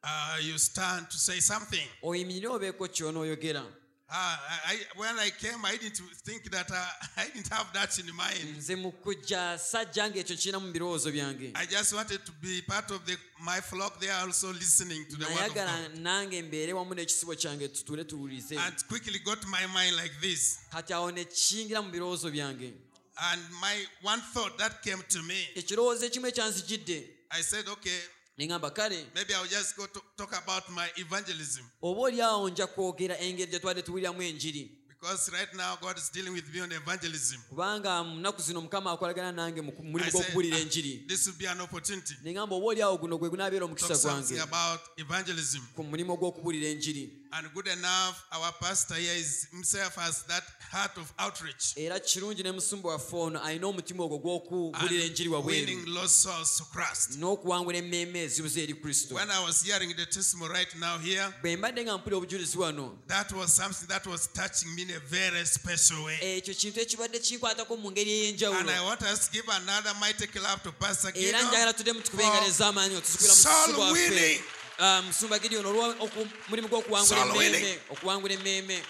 uh, 0.04 0.38
you 0.42 0.58
stand 0.58 1.10
to 1.10 1.18
say 1.18 1.40
something. 1.40 1.88
oyimirire 2.04 2.48
obeeko 2.50 2.88
ky'onooyogera 2.88 3.64
Uh, 4.08 4.14
I, 4.14 4.74
I- 4.74 5.00
when 5.00 5.18
I 5.18 5.32
came, 5.32 5.66
I 5.66 5.78
didn't 5.78 5.98
think 6.24 6.52
that 6.52 6.70
uh, 6.70 6.76
I 7.18 7.26
didn't 7.34 7.48
have 7.52 7.74
that 7.74 7.98
in 8.00 8.06
mind. 8.16 8.58
nze 8.58 8.76
mu 8.76 8.92
kujja 8.92 9.58
sajja 9.60 10.10
ngaekyo 10.10 10.36
kirina 10.38 10.60
mu 10.60 10.72
birowoozo 10.72 11.12
byange 11.12 11.52
I 11.56 11.66
just 11.66 11.92
wanted 11.94 12.24
to 12.26 12.32
be 12.42 12.62
part 12.62 12.92
of 12.92 13.04
the, 13.08 13.18
my 13.44 13.60
flock 13.62 14.00
there, 14.00 14.14
also 14.14 14.54
listening 14.54 15.06
to 15.10 15.16
the 15.18 15.26
word 15.26 15.34
of 15.34 15.56
nayagala 15.56 15.90
God. 15.90 15.98
nange 16.00 16.42
mbeere 16.42 16.74
wamu 16.74 16.94
n'ekisibo 16.94 17.36
kyange 17.36 17.68
tutule 17.68 18.04
tuwulize 18.04 18.58
And 18.60 18.76
quickly 18.88 19.20
got 19.20 19.44
my 19.48 19.66
mind 19.74 19.96
like 19.96 20.14
this. 20.22 20.60
kati 20.72 20.94
awo 20.94 21.12
ne 21.12 21.26
kiyingira 21.26 21.82
mu 21.82 21.90
birowoozo 21.92 22.32
byange 22.32 22.74
And 23.18 23.42
my 23.62 23.86
one 24.04 24.22
thought 24.34 24.58
that 24.58 24.82
came 24.84 25.02
to 25.10 25.24
me, 25.24 25.48
ekirowoozo 25.56 26.06
ekimu 26.06 26.28
ekyanzijidde 26.28 27.10
I 27.32 27.42
said, 27.44 27.68
okay, 27.70 28.00
neŋŋamba 28.40 28.74
kale 28.74 29.06
maybe 29.16 29.34
I'll 29.34 29.48
just 29.48 29.76
go 29.78 29.86
to 29.88 30.02
talk 30.18 30.34
about 30.44 30.70
my 30.70 30.88
evangelism. 30.98 31.64
oba 31.82 32.02
oli 32.02 32.22
awo 32.22 32.50
nja 32.50 32.68
kwogera 32.68 33.18
engeri 33.20 33.52
gye 33.52 33.60
twadde 33.60 33.82
tuwuliramu 33.82 34.22
enjiri 34.22 34.72
Because 35.02 35.30
right 35.32 35.54
now 35.54 35.76
God 35.82 35.98
is 35.98 36.10
dealing 36.12 36.34
with 36.34 36.54
me 36.54 36.62
on 36.62 36.72
evangelism. 36.72 37.40
kubanga 37.50 38.04
mu 38.04 38.16
nnaku 38.20 38.42
zino 38.42 38.62
mukama 38.62 38.92
akolagana 38.92 39.32
nange 39.32 39.62
mu 39.62 39.72
I 39.72 39.82
mulimu 39.84 40.12
said, 40.12 40.14
gw'okubuulira 40.14 40.58
"Ah, 40.58 40.60
enjiri 40.62 41.04
this 41.08 41.28
will 41.28 41.38
be 41.40 41.46
an 41.48 41.62
opportunity. 41.62 42.14
neŋŋamba 42.24 42.56
oba 42.56 42.66
oli 42.66 42.82
awo 42.82 42.98
guno 42.98 43.18
gwe 43.18 43.30
gunaabeera 43.30 43.66
omukisa 43.66 43.88
Talk 43.88 43.98
something 44.02 44.36
gwange 44.36 44.42
about 44.42 44.80
evangelism. 44.98 45.62
ku 45.76 45.84
mulimu 45.84 46.18
gw'okubuulira 46.18 46.68
enjiri 46.70 47.25
And 47.38 47.54
good 47.54 47.68
enough, 47.68 48.26
our 48.32 48.50
pastor 48.62 48.94
here 48.94 49.12
is 49.14 49.48
himself 49.52 49.96
has 49.96 50.24
that 50.24 50.44
heart 50.72 50.96
of 50.98 51.12
outreach 51.20 51.74
era 51.78 52.00
kirungi 52.00 52.44
ne 52.44 52.52
musumba 52.52 52.90
waffe 52.90 53.14
ono 53.14 53.40
alina 53.44 53.68
omutima 53.68 54.04
ogwo 54.04 54.16
and 54.16 54.24
gw'okubuulira 54.24 55.04
enjiri 55.04 55.30
wabweru 55.30 55.68
winning 55.68 55.86
lost 55.88 56.16
souls 56.24 56.58
to 56.58 56.64
Christ. 56.64 57.18
n'okuwangula 57.20 57.78
emmeeme 57.78 58.24
ezibuze 58.24 58.64
eri 58.64 58.74
kristo 58.74 59.16
When 59.16 59.30
I 59.30 59.44
was 59.44 59.64
hearing 59.64 59.94
the 59.96 60.06
testimony 60.06 60.54
right 60.54 60.76
now 60.80 60.98
here, 60.98 61.28
bwe 61.42 61.58
mbadde 61.58 61.84
nga 61.84 61.98
mpulira 61.98 62.18
obujulizi 62.18 62.58
wano 62.58 62.98
that 63.08 63.32
was 63.32 63.56
something 63.56 63.88
that 63.88 64.08
was 64.08 64.28
touching 64.34 64.76
me 64.76 64.82
in 64.82 64.92
a 64.92 65.00
very 65.00 65.46
special 65.46 66.04
way. 66.06 66.18
ekyo 66.22 66.54
kintu 66.54 66.80
ekibadde 66.80 67.20
kinkwatako 67.20 67.78
mu 67.78 67.92
ngeri 67.92 68.30
And 68.44 68.70
I 68.70 68.82
want 68.86 69.02
us 69.02 69.28
to 69.28 69.32
give 69.34 69.50
another 69.50 69.94
mighty 70.00 70.28
clap 70.28 70.64
to 70.64 70.72
Pastor 70.72 71.10
era 71.16 71.22
Gideon 71.22 71.46
njagala 71.48 71.74
tudde 71.74 71.94
mutukube 71.94 72.24
engalo 72.24 72.48
ez'amaanyi 72.48 72.94
nga 72.94 73.02
tuzikubira 73.02 73.36
mu 73.36 73.42
Soul 73.42 73.68
musumba 73.68 73.84
waffe 73.86 74.10
winning. 74.10 74.40
Ah, 74.40 74.65
musumba 74.80 75.40
gideon 75.40 75.66
olw'omulimu 75.66 76.68
gw'okuwangula 76.68 77.06
Soul 77.06 77.46
emmeeme 77.46 77.80
okuwangula 77.92 78.34
emmeeme 78.34 78.84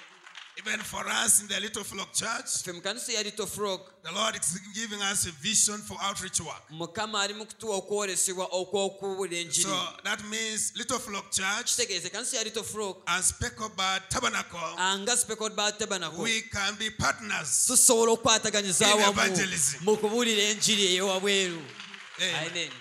Even 0.58 0.80
for 0.80 1.04
us 1.10 1.42
in 1.42 1.48
the 1.50 1.60
Little 1.60 1.84
Flock 1.84 2.14
Church, 2.14 2.46
ffe 2.64 2.72
mu 2.74 2.82
kanisa 2.82 3.12
ya 3.12 3.22
little 3.24 3.46
flock 3.46 4.02
the 4.04 4.12
Lord 4.12 4.36
is 4.36 4.60
giving 4.74 5.02
us 5.02 5.28
a 5.28 5.32
vision 5.32 5.78
for 5.82 5.98
outreach 6.02 6.40
work. 6.40 6.70
mukama 6.70 7.22
ali 7.22 7.34
mu 7.34 7.46
kutuwa 7.46 7.76
okwolesebwa 7.76 8.46
okw'okubuulira 8.46 9.42
enjiri 9.42 9.64
So 9.64 9.88
that 10.04 10.24
means 10.30 10.72
Little 10.76 11.00
Flock 11.00 11.32
Church 11.32 11.80
ya 11.80 12.00
and 13.08 13.24
Specklebird 13.24 14.10
Tabernacle, 14.10 14.76
anga 14.78 15.18
speckled 15.18 15.56
ba 15.56 15.72
tabernacle. 15.72 16.24
We 16.24 16.42
can 16.42 16.76
be 16.80 16.90
partners. 16.90 17.70
In 17.70 19.00
evangelism. 19.10 19.84
mu 19.84 19.98
kubuulira 19.98 20.44
enjiri 20.44 20.96
ey'owabweru 20.96 21.62
Amen. 22.22 22.72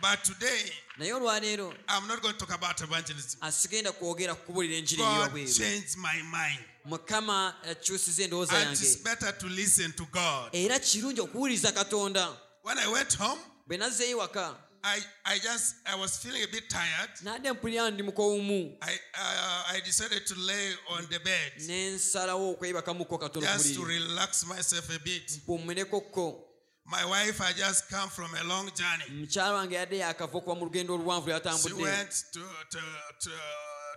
But 0.00 0.22
today, 0.24 0.70
naye 0.98 1.12
olwaleero 1.12 1.72
I'm 1.88 2.06
not 2.08 2.20
going 2.22 2.34
to 2.34 2.46
talk 2.46 2.54
about 2.54 2.80
evangelism. 2.82 3.38
asigenda 3.40 3.92
kwogera 3.92 4.34
ku 4.34 4.62
enjiri 4.62 5.02
God 5.02 5.32
changed 5.32 5.96
my 5.96 6.22
mind. 6.22 6.60
mukama 6.84 7.54
akyusiza 7.70 8.22
endowooza 8.24 8.56
And 8.58 8.72
it's 8.72 8.82
yange 8.82 9.04
better 9.04 9.32
to 9.38 9.46
listen 9.46 9.92
to 9.92 10.04
God. 10.12 10.50
era 10.54 10.78
kirungi 10.78 11.20
okuwuliriza 11.20 11.72
katonda 11.72 12.28
When 12.62 12.78
I 12.78 12.88
went 12.88 13.14
home, 13.18 13.40
bwe 13.66 13.76
nazzeeyo 13.76 14.18
waka 14.18 14.56
I, 14.82 15.00
I 15.24 15.38
just 15.40 15.74
I 15.84 15.96
was 15.96 16.18
feeling 16.18 16.42
a 16.44 16.46
bit 16.46 16.68
tired. 16.68 17.10
nadde 17.22 17.52
mpulira 17.52 17.90
ndi 17.90 18.02
mukowumu 18.02 18.78
I 18.80 18.94
uh, 19.14 19.70
I 19.74 19.80
decided 19.80 20.26
to 20.26 20.34
lay 20.34 20.74
on 20.88 21.06
the 21.06 21.18
bed 21.18 21.52
ne 21.66 21.90
nsalawo 21.90 22.50
okwebakamuko 22.50 23.18
katono 23.18 23.46
just 23.46 23.74
to 23.74 23.84
relax 23.84 24.44
myself 24.44 24.90
a 24.90 24.98
bit. 24.98 25.40
My 26.88 27.04
wife 27.04 27.38
had 27.38 27.56
just 27.56 27.88
come 27.90 28.08
from 28.08 28.30
a 28.40 28.44
long 28.44 28.70
journey. 28.74 29.20
mukyala 29.26 29.52
wange 29.54 29.74
yadde 29.74 29.98
yakava 29.98 30.38
okuva 30.38 30.54
mu 30.58 30.66
lugendo 30.66 30.94
oluwanvu 30.94 31.24
She 31.26 31.32
lyatambudde 31.32 31.82
went 31.82 32.24
to 32.32 32.40
to 32.70 32.78
to, 33.20 33.30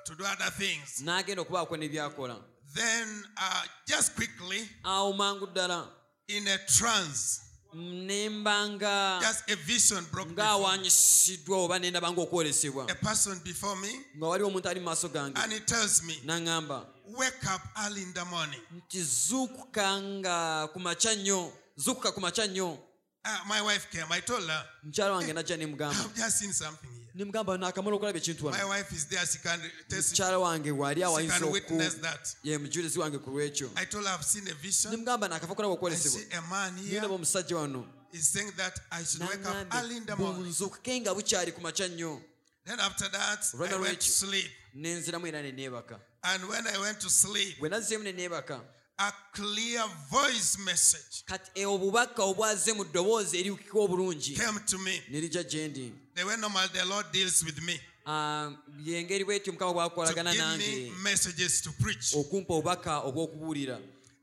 to 0.06 0.16
do 0.16 0.24
other 0.26 0.52
things. 0.58 1.02
n'agenda 1.04 1.42
okubaako 1.42 1.78
ne 1.78 1.88
byakola 1.90 2.36
Then 2.76 3.24
uh, 3.38 3.64
just 3.88 4.16
quickly 4.16 4.68
awo 4.84 5.14
mangu 5.14 5.48
ddala 5.48 5.88
in 6.28 6.48
a 6.48 6.58
trance, 6.68 7.42
nembanga 7.76 9.20
just 9.22 9.50
a 9.52 9.56
vision 9.56 10.06
broke 10.12 10.30
before 10.36 10.46
me. 10.46 10.58
ng'awanyisiddwa 10.60 11.58
oba 11.58 11.80
nendaba 11.80 12.12
ng'okwolesebwa 12.12 12.90
A 12.92 12.96
person 12.96 13.40
before 13.44 13.76
me, 13.76 13.90
nga 14.18 14.28
waliwo 14.28 14.50
omuntu 14.50 14.70
ali 14.70 14.80
mu 14.80 14.86
maaso 14.86 15.10
gange 15.10 15.38
and 15.38 15.52
he 15.54 15.60
tells 15.60 16.04
me, 16.04 16.16
n'aŋŋamba 16.26 16.86
"Wake 17.18 17.46
up 17.54 17.62
early 17.86 18.02
in 18.04 18.14
the 18.14 18.26
morning." 18.26 18.62
nti 18.76 19.02
zuukuka 19.04 20.02
nga 20.02 20.68
ku 20.74 20.80
makya 20.80 21.16
nnyo 21.16 21.52
zuukuka 21.80 22.12
kumakya 22.12 22.48
nnyo 22.48 22.78
Uh, 23.26 23.32
my 23.50 23.62
wife 23.62 23.90
came. 23.92 24.06
I 24.12 24.22
told 24.22 24.48
her, 24.48 24.66
mukyala 24.84 25.12
wange 25.12 25.34
najja 25.34 25.58
ne 25.58 25.66
mugamba 25.66 26.00
"I've 26.06 26.16
just 26.16 26.40
seen 26.40 26.54
something 26.54 26.88
here." 26.90 27.12
nemugamba 27.16 27.58
naakamala 27.58 27.96
okulaba 27.98 28.18
ekintu 28.18 28.44
My 28.50 28.64
wife 28.64 28.96
is 28.96 29.06
there. 29.10 29.26
She 29.28 29.40
can 29.40 29.60
test. 29.90 30.16
She 30.16 30.22
mukyala 30.24 30.40
wange 30.40 30.72
waali 30.72 31.04
awayinza 31.04 31.40
can 31.40 31.52
witness 31.52 31.94
oku 31.96 32.02
that. 32.02 32.36
ye 32.44 32.58
mujulizi 32.58 32.98
wange 33.00 33.18
ku 33.20 33.30
lwekyo 33.32 33.70
I 33.76 33.86
told 33.86 34.06
her 34.06 34.14
I've 34.16 34.24
seen 34.26 34.48
a 34.48 34.54
vision. 34.54 34.92
nemugamba 34.94 35.28
naakafa 35.28 35.56
kulaba 35.56 35.74
I 35.74 35.78
okwolesebwa 35.78 36.20
see 36.20 36.38
a 36.38 36.42
man 36.42 36.78
here 36.78 37.02
naba 37.02 37.14
omusajja 37.16 37.56
wano 37.58 37.86
is 38.14 38.28
saying 38.34 38.52
that 38.56 38.80
I 38.92 39.04
should 39.04 39.22
wake 39.22 39.46
up 39.46 39.76
early 39.76 39.98
in 39.98 40.06
the 40.06 40.16
morning. 40.16 40.44
bunzukuke 40.46 41.02
nga 41.02 41.14
bukyali 41.14 41.52
ku 41.52 41.62
makya 41.62 41.88
nnyo 41.88 42.22
Then 42.66 42.80
after 42.80 43.10
that, 43.12 43.46
Run 43.54 43.74
I 43.74 43.78
went 43.80 44.00
to 44.00 44.06
to- 44.06 44.12
sleep. 44.12 44.50
nenziramu 44.76 45.28
era 45.28 45.42
ne 45.42 45.52
neebaka 45.52 46.00
And 46.24 46.48
when 46.48 46.68
I 46.68 46.78
went 46.78 47.00
to 47.02 47.10
sleep, 47.10 47.60
bwe 47.60 47.70
nazzeemu 47.70 48.04
ne 48.04 48.12
neebaka 48.14 48.62
a 49.00 49.14
clear 49.32 49.82
voice 50.10 50.58
message. 50.66 51.24
Kati 51.26 51.66
obubaka 51.66 52.24
obwaze 52.24 52.74
mu 52.74 52.84
ddoboozi 52.84 53.40
eriwukika 53.40 53.80
obulungi. 53.80 54.36
Came 54.36 54.60
to 54.66 54.78
me. 54.78 55.02
ne 55.10 55.22
lijja 55.22 55.44
gye 55.44 55.68
ndi. 55.68 55.92
The 56.16 56.26
way 56.26 56.38
normal 56.38 56.68
the 56.68 56.86
Lord 56.86 57.06
deals 57.12 57.44
with 57.46 57.62
me. 57.64 57.80
Ah, 58.06 58.52
yengeri 58.84 59.26
bwetyo 59.26 59.54
mukama 59.54 59.74
bwakolagana 59.74 60.34
nange. 60.34 60.92
messages 61.04 61.62
to 61.62 61.72
preach. 61.72 62.14
okumpa 62.14 62.54
obubaka 62.54 63.00
obw'okubuulira. 63.06 63.80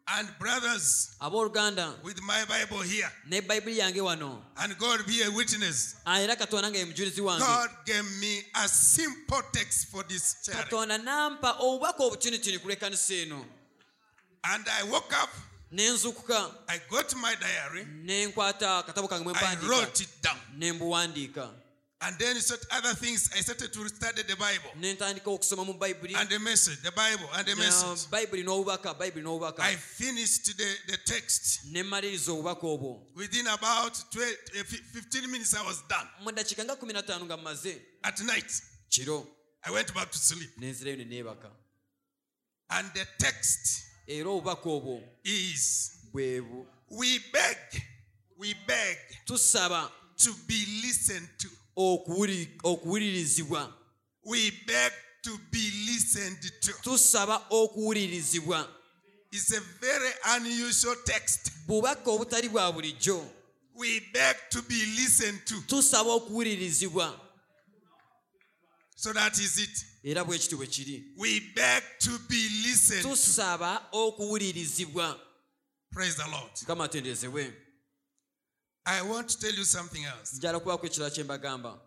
And 0.08 0.28
brothers, 0.38 1.16
abooluganda 1.20 1.94
with 2.04 2.22
my 2.22 2.44
Bible 2.44 2.82
here, 2.82 3.10
ne 3.28 3.40
bayibuli 3.40 3.78
yange 3.78 4.00
wano. 4.00 4.38
And 4.58 4.78
God 4.78 5.06
be 5.06 5.22
a 5.22 5.30
witness, 5.30 5.96
Ah, 6.06 6.20
era 6.20 6.36
katonda 6.36 6.70
nga 6.70 6.78
ye 6.78 6.84
mujulizi 6.84 7.20
wange. 7.20 7.40
God 7.40 7.70
gave 7.86 8.04
me 8.20 8.42
a 8.54 8.68
simple 8.68 9.42
text 9.52 9.88
for 9.88 10.04
this 10.04 10.36
church. 10.44 10.56
Katonda 10.56 10.98
nampa 10.98 11.56
obubaka 11.60 12.04
obutunituni 12.04 12.58
ku 12.58 12.68
lw'ekkanisa 12.68 13.14
eno 13.22 13.44
And 14.54 14.64
I 14.80 14.84
woke 14.90 15.12
up, 15.22 15.30
ne 15.70 15.88
nzukuka 15.88 16.50
I 16.68 16.78
got 16.90 17.14
my 17.16 17.34
diary, 17.34 17.86
ne 18.04 18.26
nkwata 18.26 18.78
akatabo 18.78 19.08
kange 19.08 19.24
mwe 19.24 19.32
I 19.34 19.36
mpandiika 19.36 19.68
wrote 19.68 20.00
it 20.02 20.22
down. 20.22 20.38
ne 20.56 20.72
mbuwandiika 20.72 21.50
And 21.98 22.18
then 22.18 22.36
said 22.40 22.60
other 22.70 22.94
things. 22.94 23.30
I 23.34 23.40
started 23.40 23.72
to 23.72 23.88
study 23.88 24.22
the 24.22 24.36
Bible 24.36 24.70
ne 24.76 24.94
ntandika 24.94 25.30
okusoma 25.30 25.64
mu 25.64 25.72
bayibuli 25.74 26.14
and 26.14 26.28
the 26.28 26.38
message, 26.38 26.82
the 26.82 26.92
Bible 26.92 27.28
and 27.34 27.46
the 27.46 27.56
message. 27.56 28.10
bayibuli 28.10 28.44
n'obubaka 28.44 28.94
bayibuli 28.94 29.24
n'obubaka 29.24 29.60
I 29.62 29.74
finished 29.74 30.56
the, 30.58 30.76
the 30.86 30.98
text. 30.98 31.60
ne 31.72 31.82
mmaliriza 31.82 32.32
obubaka 32.32 32.66
obwo 32.66 33.06
Within 33.16 33.46
about 33.46 33.94
12, 34.12 34.36
uh, 34.60 34.64
15 34.64 35.26
minutes, 35.30 35.54
I 35.54 35.62
was 35.66 35.82
done. 35.88 36.06
mu 36.22 36.30
ddakiika 36.32 36.64
nga 36.64 36.74
15 36.74 37.24
nga 37.24 37.36
mmaze 37.36 37.82
At 38.04 38.20
night, 38.20 38.62
I 39.64 39.70
went 39.70 39.92
back 39.94 40.10
to 40.12 40.18
sleep. 40.18 40.50
ne 40.58 40.72
ne 41.04 41.24
And 42.68 42.90
the 42.94 43.06
text 43.18 43.86
era 44.06 44.30
obubaka 44.30 44.70
obwo 44.70 45.02
is 45.24 45.92
bwebu 46.12 46.66
We 46.90 47.18
beg, 47.32 47.82
we 48.38 48.54
beg 48.66 48.96
tusaba 49.24 49.90
to 50.16 50.32
be 50.46 50.66
listened 50.82 51.28
to. 51.38 51.48
okuwulirizibwa 52.64 53.72
We 54.24 54.50
beg 54.66 54.92
to 55.22 55.38
be 55.50 55.70
listened 55.86 56.38
to. 56.60 56.72
tusaba 56.82 57.42
okuwulirizibwa 57.50 58.68
It's 59.32 59.52
a 59.52 59.60
very 59.80 60.12
unusual 60.36 60.96
text. 61.04 61.50
bubaka 61.66 62.10
obutali 62.10 62.48
bwa 62.48 62.72
bulijjo 62.72 63.26
We 63.74 64.00
beg 64.12 64.36
to 64.50 64.62
be 64.62 64.86
listened 64.86 65.44
to. 65.44 65.60
tusaba 65.66 66.10
okuwulirizibwa 66.12 67.20
So 68.98 69.12
that 69.12 69.38
is 69.38 69.58
it. 69.58 69.84
era 70.06 70.24
bwe 70.24 70.38
kiti 70.38 70.56
bwe 70.56 70.66
kiri. 70.66 71.12
Tusaba 73.02 73.88
okuwulirizibwa. 73.92 75.20
Mukama 76.60 76.84
atenderezebwe. 76.84 77.52
Njala 80.36 80.60
kubako 80.60 80.86
ekirala 80.86 81.10
kye 81.10 81.24
mbagamba. 81.24 81.80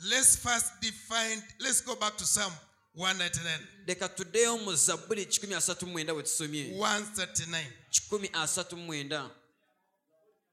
Let's 0.00 0.36
first 0.36 0.80
define, 0.80 1.42
let's 1.58 1.84
go 1.84 1.96
back 1.96 2.16
to 2.16 2.24
Psalm 2.24 2.52
139. 2.96 3.58
leka 3.86 4.08
tuddeyo 4.08 4.58
mu 4.58 4.74
zabbuli 4.74 5.24
139 5.24 6.12
bwe 6.14 6.22
tusomye. 6.22 6.78
139 6.78 7.72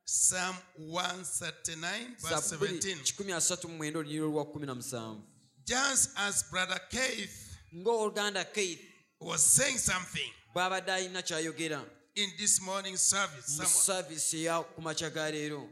139 0.05 0.07
Psalm 0.07 0.55
139, 0.77 2.15
verse 2.21 2.49
17. 2.49 3.01
139 3.17 3.95
olunyiro 3.97 4.27
lwa 4.27 4.43
17 4.43 5.21
Just 5.65 6.11
as 6.17 6.43
Brother 6.51 6.79
Keith 6.89 7.57
ng'oluganda 7.73 8.45
keith 8.53 8.79
was 9.19 9.41
saying 9.41 9.77
something 9.77 10.31
bw'abadde 10.53 10.91
alina 10.91 11.21
ky'ayogera 11.21 11.81
in 12.15 12.29
this 12.37 12.61
morning 12.61 12.97
service, 12.97 13.57
mu 13.59 13.65
someone, 13.65 14.15
eya 14.33 14.63
ku 14.75 14.81
makya 14.81 15.09
ga 15.13 15.31
leero. 15.31 15.67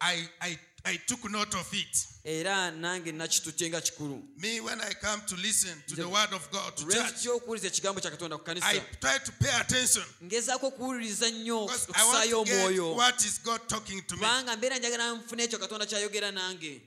I, 0.00 0.28
I, 0.40 0.58
I 0.86 0.96
took 1.06 1.30
note 1.30 1.54
of 1.54 1.72
it. 1.72 2.06
era 2.24 2.70
nange 2.70 3.12
nakitutte 3.12 3.68
nga 3.68 3.80
kikulu. 3.80 4.22
Me, 4.38 4.60
when 4.60 4.80
I 4.80 4.92
come 5.00 5.20
to 5.28 5.36
listen 5.36 5.82
to 5.88 5.96
the 5.96 6.08
word 6.08 6.32
of 6.32 6.50
God 6.50 6.76
to 6.76 6.84
lwe 6.84 6.94
church, 6.94 7.12
tutya 7.14 7.32
okuwuliza 7.32 7.66
ekigambo 7.66 8.00
kya 8.00 8.10
katonda 8.10 8.36
ku 8.38 8.42
I 8.42 8.54
kanisa 8.54 8.82
try 9.00 9.18
to 9.18 9.32
pay 9.32 9.50
attention. 9.60 10.04
ngezaako 10.24 10.66
okuwuliriza 10.66 11.30
nnyo 11.30 11.60
I 11.60 11.74
okusaayo 11.74 12.36
want 12.36 12.48
to 12.48 12.52
get 12.52 12.64
omwoyo. 12.64 12.96
what 12.96 13.24
is 13.24 13.38
God 13.44 13.60
talking 13.68 14.02
to 14.06 14.14
me. 14.16 14.20
kubanga 14.20 14.56
mbeera 14.56 14.78
njagala 14.78 15.12
nfuna 15.12 15.42
ekyo 15.42 15.58
katonda 15.58 15.86
kyayogera 15.86 16.30
nange. 16.32 16.82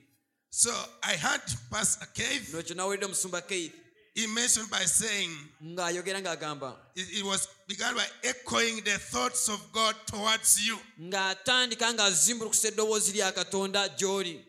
So 0.50 0.70
I 1.02 1.16
heard 1.16 1.42
Pastor 1.70 2.08
Cave, 2.14 2.46
nokyo 2.52 2.74
nawulidde 2.74 3.04
omusumba 3.06 3.40
keith 3.42 3.72
he 4.18 4.26
mentioned 4.26 4.70
by 4.70 4.84
saying, 4.84 5.30
ng'ayogera 5.62 6.20
ng'agamba 6.22 6.74
it, 6.96 7.06
it 7.18 7.24
was 7.24 7.48
began 7.68 7.94
by 7.94 8.06
echoing 8.24 8.76
the 8.84 8.98
thoughts 9.12 9.48
of 9.48 9.60
God 9.72 9.94
towards 10.06 10.58
you. 10.66 10.78
ng'atandika 11.00 11.92
ng'azimbulukusa 11.94 12.68
eddoboozi 12.68 13.12
lya 13.12 13.32
katonda 13.32 13.88
gy'oli 13.98 14.44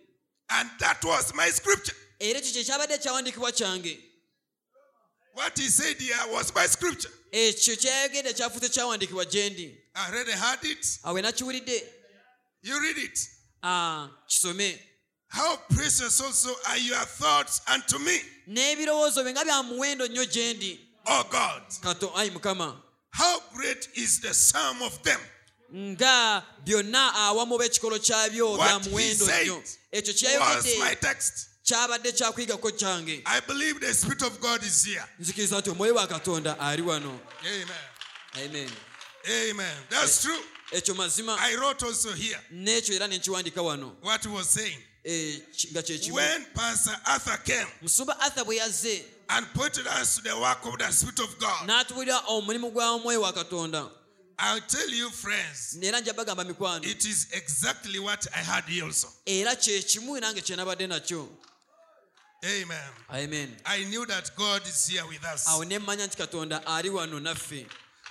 And 0.51 0.69
that 0.79 1.03
was 1.05 1.33
my 1.35 1.49
scripture. 1.51 1.95
era 2.19 2.39
ekyo 2.39 2.51
kyekyabadde 2.53 2.93
ekyawandiikibwa 2.95 3.51
kyange 3.51 3.99
What 5.33 5.57
he 5.59 5.69
said 5.69 5.97
here 6.01 6.17
was 6.33 6.53
my 6.55 6.65
scripture. 6.67 7.11
ekyo 7.31 7.75
kyayogedde 7.75 8.33
kyafuuse 8.33 8.69
kyawandiikibwa 8.69 9.25
gye 9.25 9.49
ndi 9.49 9.77
I 9.95 10.07
already 10.11 10.31
heard 10.31 10.63
it. 10.65 10.99
awe 11.03 11.21
nakiwulidde 11.21 11.83
You 12.63 12.79
read 12.81 12.97
it. 12.97 13.19
Ah, 13.63 14.09
kisome 14.27 14.79
How 15.29 15.57
precious 15.69 16.19
also 16.21 16.49
are 16.69 16.77
your 16.77 16.97
thoughts 17.05 17.61
unto 17.73 17.99
me, 17.99 18.19
n'ebirowoozo 18.47 19.23
bye 19.23 19.31
nga 19.31 19.43
bya 19.45 19.63
muwendo 19.63 20.07
nnyo 20.07 20.25
gye 20.25 20.53
ndi 20.53 20.79
O 21.05 21.23
God. 21.23 21.61
kato 21.83 22.11
ayi 22.17 22.31
mukama 22.31 22.75
How 23.11 23.39
great 23.53 23.87
is 23.95 24.19
the 24.21 24.33
sum 24.33 24.81
of 24.81 25.01
them. 25.03 25.19
nga 25.73 26.43
byonna 26.65 27.13
awamu 27.13 27.57
b'ekikolo 27.59 27.99
kyabyo 27.99 28.57
bya 28.57 28.57
What 28.57 28.83
he 28.85 28.89
muwendo 28.89 29.25
said 29.25 29.45
nnyo 29.47 29.63
ekyo 29.91 30.39
was 30.39 30.65
my 30.79 30.95
text. 30.95 31.47
kyabadde 31.63 32.11
kyakwigako 32.11 32.71
kyange 32.71 33.21
I 33.25 33.39
believe 33.41 33.79
the 33.79 33.93
Spirit 33.93 34.21
of 34.23 34.39
God 34.41 34.63
is 34.63 34.83
here. 34.85 35.03
nzikiriza 35.19 35.59
nti 35.59 35.69
omwoyo 35.69 35.95
wa 35.95 36.07
katonda 36.07 36.59
ali 36.59 36.81
wano 36.81 37.19
Amen. 37.45 37.67
amen 38.45 38.69
Amen. 39.49 39.77
That's 39.89 40.21
true. 40.21 40.39
ekyo 40.71 40.95
mazima 40.95 41.37
I 41.39 41.55
wrote 41.55 41.85
also 41.85 42.13
here 42.13 42.39
n'ekyo 42.51 42.95
era 42.95 43.07
nenkiwandika 43.07 43.61
wano 43.61 43.95
what 44.01 44.23
he 44.23 44.29
was 44.29 44.49
saying. 44.49 44.77
Ki- 45.51 45.67
nga 45.71 45.81
kyekimu 45.81 46.15
musumba 47.81 48.19
arthur 48.19 48.43
bwe 48.45 48.55
yazze 48.55 49.03
and 49.29 49.45
pointed 49.53 49.87
us 49.87 50.15
to 50.15 50.21
the 50.21 50.33
work 50.35 50.65
of 50.65 50.77
the 50.77 50.91
Spirit 50.91 51.19
of 51.19 51.37
God, 51.39 51.67
I'll 54.41 54.61
tell 54.61 54.89
you, 54.89 55.09
friends, 55.09 55.75
it 56.85 57.05
is 57.05 57.27
exactly 57.31 57.99
what 57.99 58.25
I 58.33 58.41
had 58.43 58.63
here 58.65 58.85
also. 58.85 59.07
Amen. 62.43 62.91
amen 63.09 63.57
I 63.65 63.83
knew 63.83 64.05
that 64.05 64.31
God 64.37 64.61
is 64.65 64.87
here 64.87 65.05
with 65.07 65.23
us. 65.33 65.45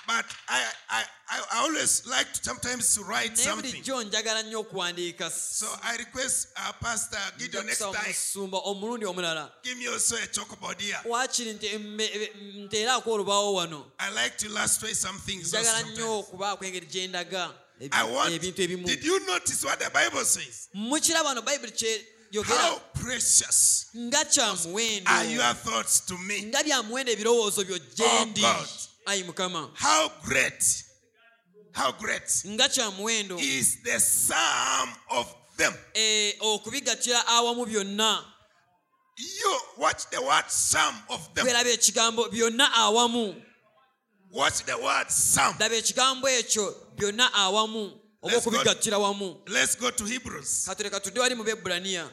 Awo 0.09 0.23
ne 0.23 0.25
mmanya 0.25 0.25
nti 0.25 0.25
katonda 0.25 0.25
ali 0.25 0.25
wano 0.25 0.25
naffe 0.25 0.25
But 0.25 0.25
I, 0.49 0.65
I, 0.91 1.05
I 1.31 1.63
always 1.63 2.07
like 2.07 2.33
to 2.33 2.45
sometimes 2.45 2.95
to 2.95 3.03
write 3.05 3.37
something. 3.39 3.73
bulijjo 3.73 4.03
njagala 4.03 4.43
nnyo 4.43 4.61
okuwandiika 4.61 5.31
So 5.31 5.67
I 5.83 5.97
request 5.97 6.49
our 6.57 6.75
pastor 6.81 7.21
Gideon 7.39 7.67
next 7.67 7.79
time, 7.79 8.51
omulundi 8.65 9.07
omulala 9.07 9.51
give 9.63 9.79
me 9.79 9.87
also 9.89 10.17
a 10.17 10.27
chalkboard 10.27 10.81
here. 10.81 10.99
waakiri 11.05 11.53
nti 11.53 11.69
nteeraako 12.65 13.13
olubaawo 13.13 13.55
wano 13.55 13.87
I 13.99 14.11
like 14.25 14.37
to 14.39 14.47
illustrate 14.47 14.95
some 14.97 15.19
things. 15.27 15.49
njagala 15.49 15.83
nnyo 15.83 15.97
sometimes. 15.97 16.11
okubaako 16.29 16.65
engeri 16.65 16.87
gye 16.87 17.07
ndaga 17.09 17.55
I 17.93 18.03
want. 18.13 18.33
ebintu 18.35 18.63
ebimu 18.63 18.87
Did 18.87 19.05
you 19.05 19.21
notice 19.27 19.65
what 19.67 19.79
the 19.79 19.91
says? 20.25 20.69
mukiraba 20.75 21.35
no 21.35 21.43
bayibuli 21.43 21.73
kyeyogera 21.73 22.59
How 22.63 22.81
precious 23.03 23.87
nga 23.97 24.25
are 25.07 25.25
your 25.35 25.55
thoughts 25.55 26.01
to 26.07 26.19
me? 26.19 26.43
nga 26.43 26.63
bya 26.63 26.83
muwendo 26.83 27.13
ebirowoozo 27.13 27.65
byo 27.65 27.77
Oh, 27.77 27.95
gye 27.97 28.25
ndi 28.25 28.41
God. 28.41 28.69
Ayi 29.09 29.25
mukama. 29.25 29.71
How 29.75 30.11
great, 30.23 30.85
how 31.73 31.93
great 31.93 32.29
nga 32.47 32.69
kya 32.69 32.91
muwendo. 32.91 33.39
is 33.41 33.83
the 33.83 33.99
sum 34.01 34.89
of 35.11 35.35
them? 35.57 35.73
eh, 35.95 36.35
okubigattira 36.41 37.27
awamu 37.27 37.67
byonna. 37.67 38.25
You 39.19 39.61
watch 39.79 40.09
the 40.11 40.23
word 40.23 40.49
sum 40.49 40.95
of 41.11 41.35
them. 41.35 41.47
kweraba 41.47 41.71
ekigambo 41.71 42.29
byonna 42.31 42.73
awamu. 42.73 43.35
Watch 44.31 44.65
the 44.65 44.77
word 44.77 45.11
sum. 45.11 45.55
laba 45.59 45.75
ekigambo 45.75 46.29
ekyo 46.29 46.75
byonna 46.97 47.33
awamu. 47.33 48.09
Oba 48.23 48.37
okubigattira 48.37 48.99
wamu 48.99 49.35
katuleka 50.67 51.01
tudde 51.01 51.21
wali 51.21 51.35
mu 51.35 51.45
bebbulaniya 51.45 52.11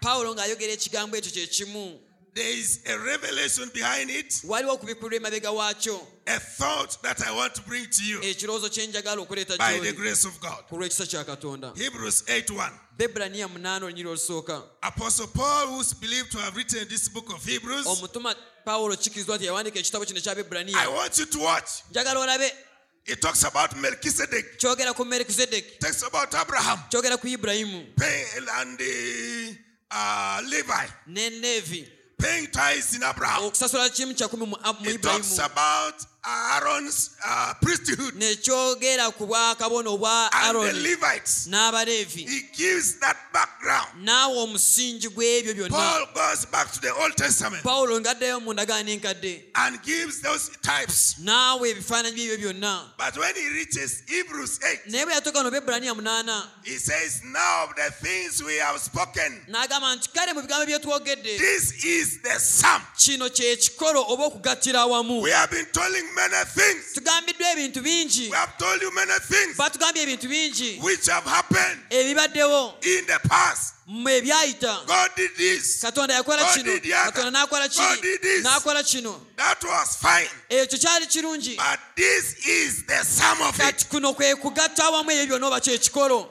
pawulo 0.00 0.34
ng'ayogera 0.34 0.72
ekigambo 0.72 1.16
ekyo 1.16 1.30
kye 1.32 1.46
kimu 1.46 2.07
There 2.34 2.58
is 2.58 2.80
a 2.86 2.98
revelation 2.98 3.70
behind 3.74 4.10
it, 4.10 4.42
waliwo 4.44 4.72
okubikulwa 4.72 5.16
emabega 5.16 5.50
waakyo. 5.50 6.00
a 6.26 6.38
thought 6.38 7.02
that 7.02 7.26
I 7.26 7.34
want 7.34 7.54
to 7.54 7.62
bring 7.62 7.86
to 7.86 8.04
you 8.04 8.20
ekirowoozo 8.20 8.68
kye 8.70 8.86
njagala 8.86 9.22
okuleeta 9.22 9.58
by 9.58 9.78
the 9.78 9.92
grace 9.92 10.24
of 10.24 10.40
God. 10.40 10.64
ku 10.68 10.76
lw'ekisa 10.76 11.06
kya 11.06 11.24
katonda. 11.24 11.72
Hebrews 11.76 12.22
8 12.26 12.50
1. 12.50 12.70
bebbulaniya 12.98 13.48
munaana 13.48 13.86
olunyiri 13.86 14.08
olusooka. 14.08 14.62
Apostle 14.82 15.26
Paul, 15.28 15.66
who's 15.68 15.94
believed 15.94 16.32
to 16.32 16.38
have 16.38 16.56
written 16.56 16.86
this 16.88 17.08
book 17.08 17.32
of 17.32 17.44
Hebrews, 17.44 17.86
omutuma 17.86 18.34
pawulo 18.64 18.96
kikirizibwa 18.96 19.36
nti 19.36 19.46
yawandiika 19.46 19.78
ekitabo 19.78 20.04
kino 20.04 20.18
ekya 20.18 20.76
I 20.76 20.88
want 20.88 21.18
you 21.18 21.26
to 21.26 21.38
watch. 21.38 21.70
njagala 21.90 22.20
olabe. 22.20 22.52
It 23.06 23.22
talks 23.22 23.42
about 23.44 23.74
Melchizedek, 23.76 24.58
kyogera 24.58 24.94
ku 24.94 25.04
melkisedeki 25.04 25.78
talks 25.78 26.02
about 26.02 26.34
Abraham, 26.34 26.78
kyogera 26.90 27.16
ku 27.18 27.26
ibulayimu 27.26 27.96
paying, 27.96 28.48
and 28.60 28.78
the, 28.78 29.56
uh, 29.90 30.42
Levi, 30.44 30.86
ne 31.06 31.30
paying 32.18 32.46
tithes 32.46 32.94
in 32.96 33.02
Abraham. 33.02 33.44
okusasula 33.44 33.88
kimu 33.90 34.14
kyakumi 34.14 34.46
mu 34.46 34.56
mu 34.80 34.90
It 34.90 35.02
talks 35.02 35.38
about 35.38 35.94
Aaron's 36.28 37.10
uh, 37.24 37.54
priesthood. 37.62 38.14
Nekyogera 38.14 39.10
ku 39.16 39.26
bwakabona 39.26 39.90
obwa 39.90 40.30
Aaron 40.32 40.66
n'abaleevi. 41.48 42.26
Naawe 44.02 44.36
omusingi 44.38 45.08
gw'ebyo 45.08 45.54
byonna. 45.54 46.06
Pawulo 47.62 48.00
ng'addayo 48.00 48.40
mu 48.40 48.52
ndagaano 48.52 48.90
enkadde. 48.90 49.44
naawe 51.24 51.70
ebifaananyi 51.70 52.14
byebyo 52.14 52.38
byonna. 52.52 52.90
Naye 54.86 55.04
bwe 55.06 55.14
yatuuka 55.14 55.42
no 55.42 55.50
bebraniya 55.50 55.94
munaana 55.94 56.44
n'agamba 59.48 59.96
nti 59.96 60.08
kale 60.12 60.32
mu 60.34 60.42
bigambo 60.42 60.66
bye 60.66 60.78
twogedde 60.78 61.38
kino 62.98 63.28
kyekikolo 63.30 64.04
oba 64.08 64.24
okugattira 64.26 64.80
awamu. 64.82 65.22
Many 66.18 66.44
things. 66.44 66.92
tugambiddwa 66.94 67.50
ebintu 67.52 67.80
bingi 67.82 68.28
We 68.30 68.36
have 68.36 68.58
told 68.58 68.82
you 68.82 68.90
many 68.94 69.12
things 69.20 69.56
batugambye 69.56 70.02
ebintu 70.02 70.28
bingi 70.28 70.80
which 70.82 71.06
have 71.06 71.24
happened 71.30 71.78
ebibaddewo 71.90 72.74
in 72.84 73.06
the 73.06 73.18
past. 73.28 73.74
mu 73.86 74.08
ebyayita 74.08 74.86
God 74.86 75.10
did 75.16 75.30
this. 75.36 75.80
katonda 75.80 76.14
yakola 76.14 76.44
kino 76.54 76.72
katonda 77.12 77.30
n'akola 77.30 77.68
God 77.68 78.02
did 78.02 78.02
kiri 78.02 78.18
this. 78.18 78.44
n'akola 78.46 78.82
kino 78.82 79.20
That 79.36 79.62
was 79.64 79.96
fine. 79.96 80.28
ekyo 80.50 80.78
kyali 80.78 81.06
kirungi 81.06 81.56
But 81.56 81.78
this 81.96 82.46
is 82.46 82.84
the 82.86 83.04
sum 83.04 83.40
of 83.42 83.54
it. 83.54 83.62
kati 83.62 83.86
kuno 83.88 84.12
kwe 84.14 84.34
kugatta 84.34 84.84
awamu 84.84 85.10
ebyo 85.10 85.26
byonna 85.38 85.46
oba 85.46 85.60
kyekikolo 85.60 86.28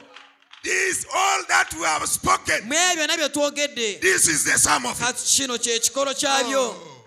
This 0.64 1.06
all 1.14 1.44
that 1.48 1.72
we 1.74 1.86
have 1.86 2.06
spoken. 2.08 2.68
mu 2.68 2.74
ebyo 2.74 2.96
byonna 3.06 3.16
bye 3.16 3.28
twogedde 3.28 4.00
This 4.00 4.28
is 4.28 4.44
the 4.44 4.58
sum 4.58 4.84
of 4.86 5.00
it. 5.00 5.16
kino 5.36 5.56
kyekikolo 5.58 6.14
kyabyo 6.14 6.60
Oh. 6.60 7.04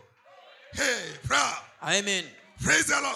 Hey, 0.74 1.18
proud. 1.28 1.58
amen 1.84 2.26
Praise 2.64 2.86
the 2.86 3.00
Lord. 3.02 3.16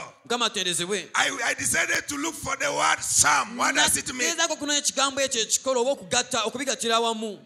I, 1.15 1.37
I 1.45 1.53
decided 1.53 2.07
to 2.07 2.15
look 2.17 2.33
for 2.33 2.55
the 2.55 2.71
word 2.71 2.99
psalm. 2.99 3.57
What 3.57 3.75
does 3.75 3.97
it 3.97 4.07
mean? 4.13 4.35
gezaako 4.35 4.55
kunoonya 4.57 4.77
ekigambo 4.79 5.21
ekyo 5.21 5.41
ekikolo 5.41 5.81
oba 5.81 5.91
okugatta 5.91 6.43
okubigattira 6.45 6.95
awamu 6.95 7.39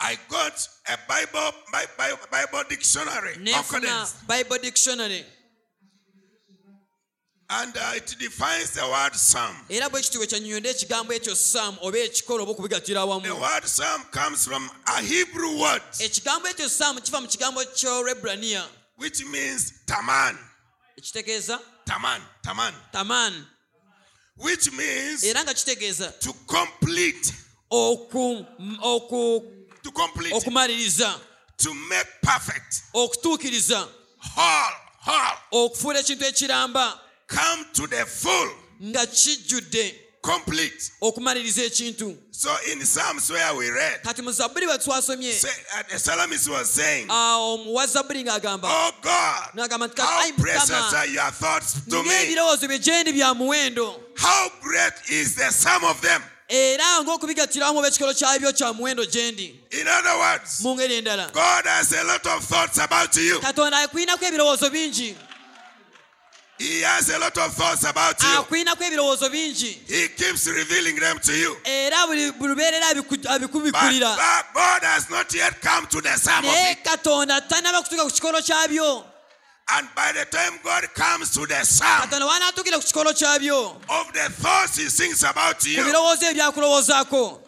I 0.00 0.16
got 0.28 0.68
a 0.86 0.96
Bible 1.08 1.52
Bi- 1.72 1.86
Bi- 1.98 2.16
Bible 2.30 2.64
dictionary 2.68 3.34
bible 4.28 4.58
dictionary 4.62 5.24
And 7.50 7.74
uh, 7.76 7.92
it 7.96 8.14
defines 8.18 8.70
the 8.72 8.86
word 8.86 9.14
psalm. 9.14 9.56
era 9.68 9.88
bwe 9.90 10.02
kiti 10.02 10.18
bwe 10.18 10.70
ekigambo 10.70 11.12
ekyo 11.12 11.34
saamu 11.36 11.78
oba 11.82 11.98
ekikolo 11.98 12.42
oba 12.42 12.52
okubigatira 12.52 13.00
The 13.00 13.06
awamu 13.06 13.40
word 13.40 13.64
psalm 13.64 14.02
comes 14.10 14.44
from 14.46 14.70
a 14.86 15.02
Hebrew 15.02 15.58
word 15.60 15.82
ekigambo 16.00 16.48
ekyo 16.48 16.68
kiva 17.00 17.20
mu 17.20 17.28
kigambo 17.28 17.60
which 18.96 19.24
means 19.26 19.72
taman. 19.86 20.38
Ekitegeeza 20.98 21.60
Taman. 21.84 22.22
Taman. 22.42 22.74
taman 22.92 23.46
Which 24.36 24.72
means 24.72 25.24
era 25.24 25.42
nga 25.44 25.54
kitegeeza 25.54 26.12
to 26.20 26.32
complete. 26.32 27.32
oku- 27.70 28.46
oku- 28.82 29.54
To 29.82 29.90
complete. 29.92 30.34
okumaliriza 30.34 31.20
To 31.56 31.74
make 31.74 32.08
perfect. 32.22 32.82
okutuukiriza 32.94 33.88
Whole. 34.36 34.74
Whole. 35.06 35.38
okufuula 35.52 36.00
ekintu 36.00 36.24
ekiramba 36.24 37.00
Come 37.28 37.64
to 37.72 37.86
the 37.86 38.06
full. 38.06 38.50
nga 38.82 39.06
kijjudde 39.06 40.07
Complete. 40.28 40.90
okumaliriza 41.00 41.62
ekintu 41.62 42.16
So 42.30 42.50
in 42.72 42.80
Psalms 42.84 43.30
where 43.30 43.54
we 43.56 43.70
read, 43.70 44.02
kati 44.02 44.22
mu 44.22 44.30
zabbuli 44.32 44.66
bwe 44.66 44.78
twasomye 44.78 45.30
uh, 45.30 45.82
the 45.90 45.98
psalmist 45.98 46.48
was 46.48 46.70
saying, 46.70 47.06
awo 47.08 47.54
omuwa 47.54 47.86
zabbuli 47.86 48.24
ng'agamba 48.24 48.68
Oh 48.70 48.92
God, 49.02 49.54
n'agamba 49.54 49.88
how 49.98 50.20
"Ayi 50.22 50.32
precious 50.36 50.70
are 50.94 51.06
your 51.06 51.30
thoughts 51.32 51.80
to 51.88 52.02
me. 52.02 52.08
ng'ebirowoozo 52.08 52.68
bye 52.68 52.78
gyendi 52.78 53.12
bya 53.12 53.34
muwendo 53.34 54.00
How 54.16 54.48
great 54.60 54.92
is 55.10 55.34
the 55.34 55.50
sum 55.50 55.84
of 55.84 56.00
them. 56.02 56.22
era 56.48 57.02
ng'okubigattirawamu 57.02 57.78
oba 57.78 57.88
ekikolo 57.88 58.14
kyabyo 58.14 58.52
kya 58.52 58.72
muwendo 58.72 59.04
other 59.88 60.18
words, 60.18 60.60
mu 60.60 60.74
ngeri 60.76 60.94
endala 61.02 61.32
God 61.32 61.64
has 61.66 61.92
a 61.92 62.04
lot 62.04 62.26
of 62.26 62.44
thoughts 62.44 62.78
about 62.78 63.16
you. 63.16 63.40
katonda 63.40 63.78
akwinako 63.82 64.24
ebirowoozo 64.26 64.70
bingi 64.70 65.16
He 66.58 66.80
has 66.82 67.08
a 67.10 67.18
lot 67.20 67.36
of 67.38 67.54
thoughts 67.54 67.84
about 67.84 68.20
you. 68.22 68.28
akwinako 68.40 68.84
ebirowoozo 68.84 69.28
bingi 69.30 69.78
He 69.86 70.08
keeps 70.08 70.46
revealing 70.46 70.96
them 70.96 71.18
to 71.20 71.32
you. 71.32 71.56
era 71.64 72.06
buli 72.06 72.32
buli 72.32 72.48
lubeerera 72.54 72.94
But, 72.94 73.26
abikubikulira 73.26 74.16
God 74.54 74.82
has 74.82 75.08
not 75.10 75.32
yet 75.34 75.60
come 75.60 75.86
to 75.86 76.00
the 76.00 76.16
sum 76.18 76.44
of 76.44 76.50
naye 76.50 76.72
it. 76.72 76.78
katonda 76.84 77.40
tanaba 77.48 77.82
kutuuka 77.82 78.04
ku 78.04 78.10
kikolo 78.10 78.42
kyabyo 78.42 79.04
And 79.70 79.86
by 79.94 80.12
the 80.12 80.24
time 80.24 80.58
God 80.64 80.84
comes 80.94 81.30
to 81.34 81.46
the 81.46 81.62
sum 81.64 81.86
katonda 82.00 82.26
wanaatuukira 82.26 82.78
ku 82.78 82.84
kikolo 82.86 83.12
kyabyo 83.12 83.76
of 83.88 84.12
the 84.14 84.30
thoughts 84.40 84.76
He 84.78 84.88
thinks 84.88 85.22
about 85.22 85.62
you, 85.66 85.76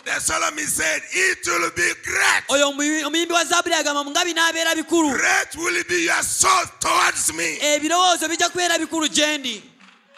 the 0.04 0.20
psalmist 0.20 0.76
said, 0.76 1.02
It 1.12 1.38
will 1.46 1.70
be 1.70 1.92
great. 2.04 2.42
oyo 2.48 2.68
omuyi- 2.72 3.04
omuyimbi 3.04 3.32
wa 3.32 3.44
zaabuli 3.44 3.74
agamba 3.74 4.04
nga 4.10 4.24
binaabeera 4.24 4.74
bikulu 4.74 5.10
Great 5.16 5.56
will 5.56 5.82
be 5.88 6.04
your 6.04 6.22
soul 6.22 6.64
towards 6.80 7.32
me. 7.32 7.58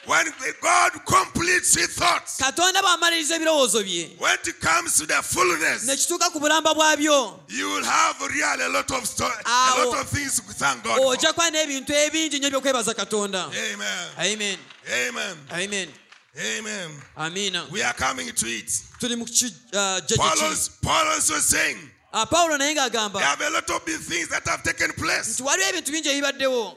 Ebirowoozo 0.07 0.25
bijja 0.25 0.33
kubeera 0.33 0.53
bikulu 0.53 0.53
gyendi 0.53 0.53
When 0.53 0.55
God 0.61 1.05
completes 1.05 1.75
His 1.75 1.95
thoughts, 1.95 2.37
katonda 2.39 2.83
bw'amaliriza 2.83 3.35
ebirowoozo 3.37 3.83
bye 3.83 4.11
when 4.19 4.35
it 4.47 4.61
comes 4.61 4.97
to 4.99 5.07
the 5.07 5.23
fullness, 5.23 5.87
ku 6.31 6.41
bulamba 6.41 6.75
bwabyo 6.75 7.41
you 7.49 7.69
will 7.71 7.85
have 7.85 8.17
really 8.29 8.63
a 8.65 8.69
lot 8.69 8.91
of 8.91 9.05
sto- 9.07 9.31
a 9.47 9.85
lot 9.85 9.99
of 10.01 10.09
things 10.11 10.41
thank 10.55 10.83
God 10.83 10.97
for. 10.99 11.17
ojja 11.17 11.33
kuba 11.33 11.51
n'ebintu 11.51 11.93
ebingi 11.95 12.39
nnyo 12.39 12.51
by'okwebaza 12.51 12.95
katonda 12.95 13.45
Amen. 13.47 14.09
amen 14.19 14.59
Amen. 14.91 15.37
amen 15.51 15.89
Amen. 16.35 16.91
We 17.71 17.83
are 17.83 17.93
coming 17.93 18.33
to 18.33 18.47
it. 18.47 18.73
tuli 18.99 19.17
mu 19.17 19.25
kijjajja 19.27 20.15
uh, 20.15 20.17
Paul, 20.17 20.31
kiki 20.33 20.45
was- 20.45 20.69
Paul 20.83 21.07
also 21.09 21.35
saying 21.39 21.77
ah, 22.13 22.25
pawulo 22.27 22.57
naye 22.59 22.75
there 22.75 22.89
ng'agamba 22.91 23.21
have 23.21 23.41
a 23.41 23.51
lot 23.51 23.69
of 23.71 23.85
big 23.85 24.01
things 24.01 24.29
that 24.29 24.47
have 24.49 24.63
taken 24.63 24.93
place, 24.93 25.29
nti 25.35 25.43
waliwo 25.43 25.69
ebintu 25.69 25.93
bingi 25.93 26.09
ebibaddewo 26.09 26.77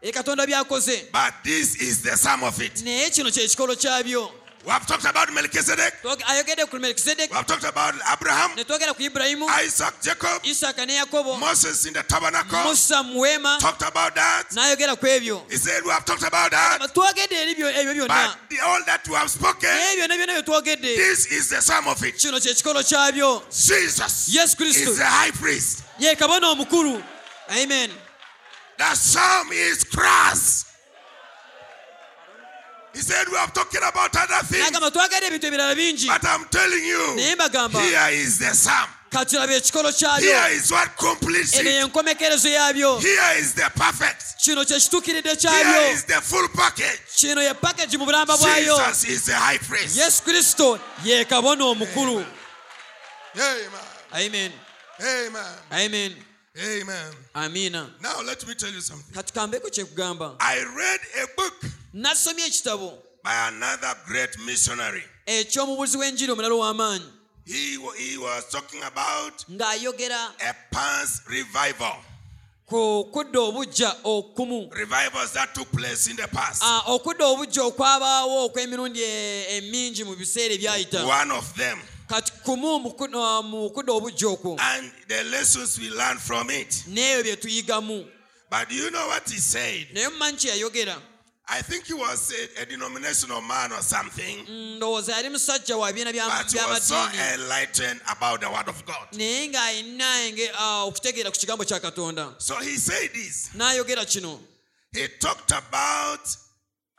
which 0.00 0.14
God 0.14 0.26
has 0.26 0.36
done, 0.36 0.36
katonda 0.36 0.46
byakoze 0.46 1.10
but 1.12 1.34
this 1.44 1.76
is 1.80 2.02
the 2.02 2.16
sum 2.16 2.42
of 2.44 2.60
it. 2.60 2.74
naye 2.84 3.10
kino 3.14 3.30
kye 3.30 3.46
kikolo 3.46 3.74
kyabyo 3.76 4.30
We 4.66 4.72
have 4.72 4.86
talked 4.86 5.04
about 5.04 5.32
Melchizedek. 5.32 5.94
Ayogedde 6.02 6.68
ku 6.68 6.76
melkisedeki 6.78 7.30
We 7.30 7.36
have 7.36 7.46
talked 7.46 7.64
about 7.64 7.94
Abraham, 8.12 8.54
ne 8.56 8.64
twogera 8.64 8.92
ku 8.94 9.02
ibulayimu 9.02 9.46
isaaka 10.44 10.84
ne 10.86 10.96
yakobo 10.98 11.38
Moses 11.38 11.86
in 11.86 11.94
the 11.94 12.02
tabernacle. 12.02 12.64
musa 12.64 13.02
mu 13.02 13.20
weema 13.20 13.58
Talked 13.60 13.82
about 13.82 14.14
that. 14.16 14.44
n'ayogera 14.50 14.98
ku 14.98 15.06
ebyo 15.06 15.48
He 15.50 15.56
said, 15.56 15.82
We 15.84 15.90
have 15.90 16.04
talked 16.04 16.24
about 16.26 16.50
that. 16.50 16.80
twogedde 16.92 17.32
eri 17.32 17.54
byo- 17.54 17.72
ebyo 17.72 17.94
byonna 17.94 18.08
But 18.08 18.36
the, 18.50 18.56
all 18.66 18.82
that 18.84 19.08
we 19.08 19.14
have 19.14 19.30
spoken, 19.30 19.70
naye 19.70 19.96
byonna 19.96 20.16
byonna 20.18 20.34
bye 20.34 20.42
twogedde 20.42 20.82
this 20.96 21.26
is 21.32 21.48
the 21.50 21.62
sum 21.62 21.86
of 21.86 22.02
it. 22.04 22.18
kino 22.18 22.38
kye 22.38 22.52
kikolo 22.52 22.82
kyabyo 22.82 23.42
Jesus 23.50 24.28
yesu 24.28 24.56
kristo 24.56 24.90
is 24.90 24.98
the 24.98 25.06
high 25.06 25.30
priest. 25.30 25.84
ye 25.98 26.14
kabona 26.16 26.52
omukulu 26.54 27.02
amen 27.62 27.90
The 28.78 28.94
sum 28.94 29.48
is 29.52 29.84
Christ. 29.84 30.66
He 32.94 33.00
said, 33.00 33.26
We 33.30 33.36
have 33.36 33.52
talking 33.52 33.80
about 33.82 34.16
other 34.16 34.46
things, 34.46 34.70
n'agamba 34.70 34.90
twogedde 34.90 35.26
ebintu 35.26 35.46
ebirala 35.46 35.74
bingi 35.74 36.06
but 36.06 36.24
I'm 36.24 36.44
telling 36.46 36.84
you, 36.84 37.16
here 37.16 38.08
is 38.12 38.38
the 38.38 38.54
sum. 38.54 38.88
kati 39.10 39.36
laba 39.36 39.52
ekikolo 39.54 39.92
kyabyo 39.92 40.20
Here 40.20 40.56
is 40.56 40.70
what 40.70 40.96
completes 40.96 41.58
it. 41.58 41.66
yenkomekerezo 41.66 42.48
yabyo 42.48 43.00
Here 43.00 43.38
is 43.40 43.54
the 43.54 43.70
perfect. 43.74 44.42
kino 44.42 44.64
kye 44.64 44.76
kyabyo 44.78 46.06
the 46.06 46.20
full 46.22 46.48
package. 46.48 47.00
kino 47.16 47.40
ye 47.40 47.52
package 47.54 47.96
mu 47.98 48.06
bulamba 48.06 48.36
bwayo 48.36 48.76
Jesus 48.78 49.04
is 49.04 49.26
the 49.26 49.34
high 49.34 49.58
priest. 49.58 49.96
yesu 49.98 50.22
kristo 50.22 50.78
ye 51.04 51.24
kabona 51.24 51.64
omukulu 51.64 52.24
Amen. 55.72 56.12
Amen 56.56 57.12
amiina 57.34 57.90
Now 58.00 58.20
let 58.22 58.46
me 58.46 58.54
tell 58.54 58.72
you 58.72 58.80
something. 58.80 59.14
kati 59.14 59.32
kambeko 59.32 59.70
kyekugamba 59.70 60.36
I 60.40 60.56
read 60.76 61.00
a 61.22 61.26
book 61.36 61.64
nasomye 61.94 62.46
ekitabo 62.46 62.92
by 63.24 63.34
another 63.48 63.94
great 64.06 64.38
missionary. 64.46 65.02
eky'omubuzi 65.26 65.96
w'enjiri 65.98 66.32
omulala 66.32 66.54
ow'amaanyi 66.54 67.12
He, 67.46 67.78
he 67.96 68.18
was 68.18 68.44
talking 68.50 68.82
about 68.82 69.44
ng'ayogera 69.50 70.32
a 70.50 70.54
past 70.70 71.22
revival. 71.28 71.96
ku 72.66 73.08
kudda 73.12 73.40
obujja 73.40 73.96
okumu. 74.04 74.70
Ah, 76.60 76.82
okudda 76.86 77.24
obujja 77.26 77.62
okwabaawo 77.62 78.44
okw'emirundi 78.48 79.00
e- 79.02 79.56
emingi 79.56 80.04
mu 80.04 80.14
biseera 80.16 80.54
ebyayita. 80.54 81.00
Kati 82.08 82.32
kumu 82.44 82.78
mu 82.80 82.90
ku- 82.92 83.08
mu 83.42 83.70
kudda 83.70 83.92
obujja 83.92 84.28
okwo 84.28 84.56
And 84.60 84.92
the 85.08 85.24
lessons 85.24 85.78
we 85.78 85.90
learn 85.90 86.18
from 86.18 86.50
it. 86.50 86.84
n'ebyo 86.88 87.22
bye 87.24 87.36
tuyigamu 87.36 88.06
But 88.50 88.68
do 88.70 88.74
you 88.74 88.90
know 88.90 89.06
what 89.08 89.28
he 89.30 89.38
said? 89.38 89.88
naye 89.94 90.08
mumanyi 90.08 90.36
kye 90.38 90.50
yayogera 90.50 90.96
I 91.50 91.62
think 91.62 91.86
he 91.86 91.94
was 91.94 92.30
a, 92.58 92.62
a 92.62 92.66
denominational 92.66 93.40
man 93.40 93.72
or 93.72 93.82
something. 93.82 94.46
ndowooza 94.76 95.12
yali 95.12 95.28
musajja 95.28 95.76
wa 95.76 95.92
bibiina 95.92 96.12
bya- 96.12 96.42
But 96.42 96.52
he 96.52 96.66
was 96.66 96.82
so 96.88 97.08
enlightened 97.34 98.00
about 98.06 98.40
the 98.40 98.48
word 98.50 98.68
of 98.68 98.84
God. 98.84 99.08
naye 99.12 100.50
ah, 100.58 100.84
okutegeera 100.84 101.30
ku 101.30 101.36
kigambo 101.38 101.64
kya 101.64 101.80
katonda 101.80 102.34
So 102.38 102.54
he 102.56 102.76
said 102.76 103.12
this. 103.14 103.48
n'ayogera 103.54 104.04
kino 104.06 104.40
He 104.92 105.06
talked 105.20 105.52
about 105.52 106.20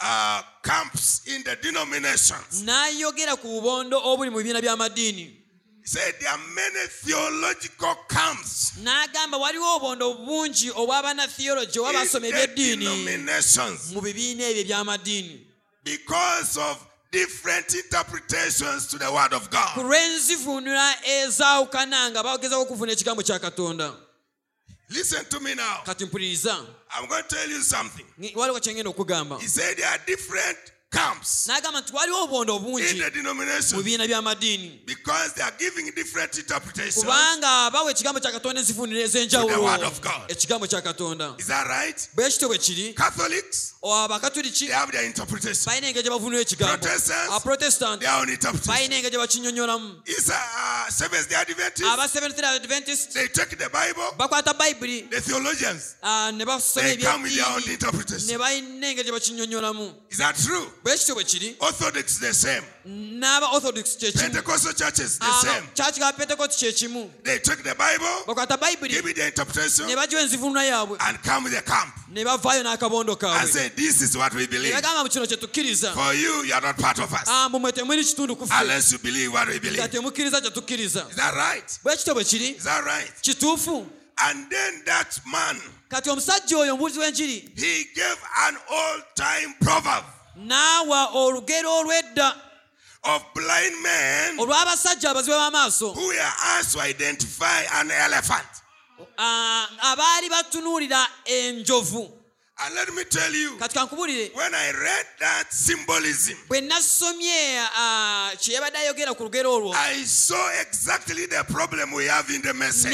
uh, 0.02 0.42
camps 0.64 1.22
in 1.28 1.44
the 1.44 1.56
denominations. 1.62 2.64
n'ayogera 2.64 3.36
ku 3.40 3.48
bubondo 3.48 3.98
obuli 4.04 4.30
mu 4.32 4.38
bibiina 4.38 4.62
by'amadiini 4.62 5.36
said 5.84 6.14
there 6.20 6.30
are 6.30 6.38
many 6.54 6.88
theological 7.04 7.96
camps 8.08 8.74
n'agamba 8.84 9.38
waliwo 9.38 9.76
obubondo 9.76 10.14
bungi 10.26 10.70
obw'abanathiyologi 10.72 11.80
oba 11.80 11.90
in 11.90 11.96
basoma 11.96 12.28
the 12.30 12.34
ebyeddiini 12.34 12.88
mu 13.94 14.02
bibiina 14.02 14.44
ebyo 14.44 14.62
eby'amadiini 14.64 15.46
because 15.84 16.58
of 16.58 16.78
different 17.12 17.74
interpretations 17.74 18.88
to 18.88 18.98
the 19.00 19.12
word 19.12 19.34
of 19.34 19.50
ku 19.50 19.56
God. 19.58 19.86
lw'enzivuunula 19.86 20.96
ezaawukana 21.06 22.12
nga 22.12 22.58
okuvuna 22.58 22.92
ekigambo 22.92 23.24
kya 23.24 23.40
katonda 23.40 23.94
Listen 24.90 25.26
to 25.26 25.40
me 25.40 25.56
now. 25.56 25.84
kati 25.86 26.06
mpuliriza 26.06 26.58
I'm 27.00 27.08
going 27.08 27.24
to 27.24 27.36
tell 27.36 27.52
you 27.52 27.62
something. 27.62 28.06
Waliwo 28.36 28.60
kyengenda 28.60 28.90
okugamba 28.90 29.38
He 29.40 29.48
said 29.48 29.78
there 29.78 29.88
are 29.90 30.02
different 30.08 30.58
camps 30.92 31.48
n'agamba 31.48 31.82
nti 31.82 31.94
waliwo 31.94 32.24
obubondo 32.24 32.56
in 32.80 32.98
the 32.98 33.34
mu 33.76 33.84
bibiina 33.84 34.08
by'amadiini 34.08 34.82
because 34.86 35.34
they 35.34 35.44
are 35.44 35.54
giving 35.60 35.92
different 35.96 36.36
interpretations. 36.38 36.96
kubanga 37.04 37.70
bawa 37.72 37.92
ekigambo 37.92 38.20
kya 38.20 38.32
katonda 38.32 38.60
enzivuunira 38.62 39.06
To 39.06 39.12
the 39.12 39.20
ez'enjawulo 39.20 39.64
word 39.64 39.84
of 39.84 40.02
God. 40.02 40.30
ekigambo 40.30 40.66
kya 40.68 40.82
katonda 40.82 41.36
Is 41.40 41.46
that 41.48 41.68
right? 41.68 42.10
bwe 42.16 42.30
kityo 42.30 42.48
bwe 42.50 42.58
kiri 42.58 42.94
Catholics, 42.94 43.74
abakatuliki 43.84 44.66
they 44.68 44.74
have 44.74 44.92
their 44.92 45.06
interpretation. 45.06 45.66
balina 45.66 45.88
engeri 45.88 46.04
gye 46.04 46.10
bavunula 46.10 46.42
ekigambo 46.42 46.78
Protestants, 46.78 47.30
ah, 47.32 47.36
aprotestanti 47.36 48.00
Their 48.06 48.16
own 48.22 48.30
interpretation. 48.30 48.74
balina 48.74 48.96
engeri 48.96 49.12
gye 49.12 49.18
bakinyonyolamu 49.20 50.02
Is 50.08 50.30
uh, 50.30 50.34
uh, 50.34 50.90
Seventh 50.90 51.30
Day 51.30 51.36
Adventists, 51.36 51.86
aba 51.94 52.04
ah, 52.04 52.08
seventh 52.08 52.36
day 52.36 52.46
adventist 52.56 53.14
they 53.14 53.28
take 53.28 53.56
the 53.58 53.70
Bible. 53.70 54.10
bakwata 54.18 54.54
bayibuli 54.58 55.02
The 55.12 55.22
theologians, 55.22 55.96
ah, 56.02 56.32
ne 56.34 56.46
basoma 56.46 56.82
they 56.84 56.98
come 56.98 57.22
with 57.24 57.36
their 57.36 57.46
own 57.54 57.62
interpretation. 57.70 58.28
ne 58.28 58.38
balina 58.38 58.88
engeri 58.90 59.04
gye 59.06 59.12
bakinyonyolamu 59.12 59.94
Is 60.10 60.18
that 60.18 60.36
true? 60.36 60.66
Bwe 60.84 60.98
kityo 60.98 61.16
bwe 61.16 61.24
kiri 61.24 61.56
Orthodox 61.60 62.20
the 62.20 62.34
same. 62.34 62.64
n'aba 62.86 63.48
orthodox 63.54 63.98
kyekimu 63.98 64.22
Pentecostal 64.22 64.74
churches 64.74 65.20
the 65.20 65.32
same. 65.42 65.68
kyaki 65.76 66.00
ka 66.00 66.12
pentekosti 66.14 66.66
kyekimu 66.66 67.12
They 67.24 67.40
take 67.40 67.64
the 67.64 67.76
Bible, 67.76 68.24
bakwata 68.28 68.58
bayibuli 68.58 68.90
give 68.90 69.06
it 69.10 69.16
the 69.16 69.26
interpretation, 69.26 69.88
ne 69.88 69.96
bagiwa 69.96 70.22
enzivunula 70.22 70.64
yaabwe. 70.64 70.98
and 71.02 71.22
come 71.24 71.44
with 71.44 71.54
the 71.56 71.62
camp. 71.62 71.94
Ne 72.10 72.24
bavaayo 72.24 72.64
n'akabondo 72.64 73.10
and 73.12 73.20
kaabwe. 73.20 73.48
Say, 73.48 73.70
This 73.76 74.02
is 74.02 74.18
what 74.18 74.34
we 74.34 74.48
believe. 74.48 74.74
bagamba 74.74 75.04
mu 75.04 75.10
kino 75.10 75.26
kye 75.26 75.38
tukkiriza. 75.38 75.94
For 75.94 76.14
you, 76.14 76.44
you 76.44 76.54
are 76.54 76.62
not 76.62 76.78
part 76.78 77.00
of 77.00 77.14
us. 77.14 77.26
Ah, 77.28 77.50
mwe 77.50 77.72
temuli 77.72 78.04
kitundu 78.04 78.38
ku 78.38 78.48
unless 78.62 78.92
you 78.92 79.00
believe 79.00 79.32
what 79.34 79.48
we 79.48 79.60
believe. 79.60 79.88
temukkiriza 79.90 80.42
kye 80.42 80.52
tukkiriza. 80.52 81.10
Is 81.10 81.16
that 81.16 81.36
right? 81.36 81.80
bwe 81.84 81.96
kityo 81.98 82.14
bwe 82.16 82.24
kiri? 82.24 82.48
Is 82.58 82.64
that 82.64 82.86
right? 82.86 83.12
kituufu. 83.22 83.86
And 84.22 84.50
then 84.52 84.84
that 84.86 85.18
man, 85.26 85.56
kati 85.90 86.10
omusajja 86.10 86.58
oyo 86.58 86.74
omubuuzi 86.74 87.00
w'enjiri. 87.00 87.58
he 87.58 87.86
gave 87.96 88.18
an 88.48 88.58
old 88.70 89.04
time 89.16 89.56
proverb 89.62 90.04
n'awa 90.36 91.10
olugero 91.14 91.72
olw'edda 91.80 92.36
of 93.04 93.24
blind 93.34 93.76
men 93.84 94.40
olw'abasajja 94.40 95.10
abazibe 95.12 95.36
b'amaaso 95.36 95.94
who 95.96 96.08
were 96.08 96.34
asked 96.58 96.74
to 96.74 96.80
identify 96.82 97.62
an 97.80 97.92
elephant. 97.92 98.48
ah, 99.18 99.68
abaali 99.82 100.30
batunuulira 100.30 101.08
enjovu 101.26 102.20
And 102.62 102.76
let 102.76 102.94
me 102.94 103.06
tell 103.06 103.32
you, 103.34 103.52
when 103.52 104.54
I 104.54 104.72
read 104.72 105.06
that 105.22 105.46
symbolism, 105.50 106.36
ah, 106.52 108.32
I 108.34 110.04
saw 110.06 110.50
exactly 110.60 111.26
the 111.28 111.46
problem 111.48 111.94
we 111.94 112.04
have 112.08 112.30
in 112.30 112.42
the 112.42 112.54
message. 112.54 112.92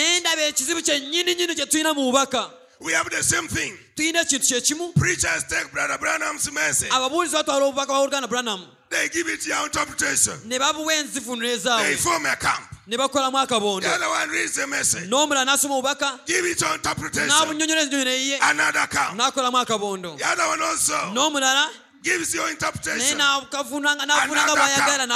We 2.80 2.92
have 2.94 3.10
the 3.10 3.24
same 3.24 3.48
thing. 3.48 3.76
Tulina 3.96 4.22
ekintu 4.22 4.48
kye 4.48 4.62
kimu. 4.62 4.94
Preachers 4.96 5.44
take 5.48 5.72
Brother 5.72 5.98
Branham's 5.98 6.52
message, 6.52 6.90
ababuulizi 6.92 7.36
batwala 7.36 7.66
obubaka 7.66 7.88
bwa 7.88 8.00
oluganda 8.00 8.28
branham. 8.28 8.66
They 8.90 9.10
give 9.10 9.28
it 9.28 9.42
their 9.42 9.64
interpretation, 9.66 10.40
ne 10.46 10.60
babuwa 10.60 10.94
enzivunula 10.94 11.42
they 11.42 11.56
ezaabwe 11.56 11.98
form 11.98 12.26
a 12.26 12.36
camp. 12.36 12.64
ne 12.88 12.98
bakolamu 12.98 13.38
akabondo. 13.38 13.82
The 13.82 13.90
other 13.90 14.10
one 14.10 14.30
reads 14.30 14.56
the 14.56 14.68
message, 14.68 15.10
n'omulala 15.10 15.46
n'asoma 15.46 15.82
obubaka. 15.82 16.26
Give 16.26 16.46
it 16.46 16.60
your 16.62 16.74
interpretation, 16.76 17.30
n'abunnyonnyola 17.30 17.82
enzinyonyola 17.82 18.12
eyiye. 18.12 18.38
Another 18.42 18.88
camp. 18.88 19.18
n'akolamu 19.20 19.66
akabondo. 19.66 20.18
The 20.18 20.28
other 20.28 20.48
one 20.48 20.62
also. 20.62 20.94
N'omulala 21.14 21.68
gives 22.06 22.34
your 22.36 22.48
interpretation. 22.50 23.20
Another 23.20 23.58
bw'ayagala 23.66 25.10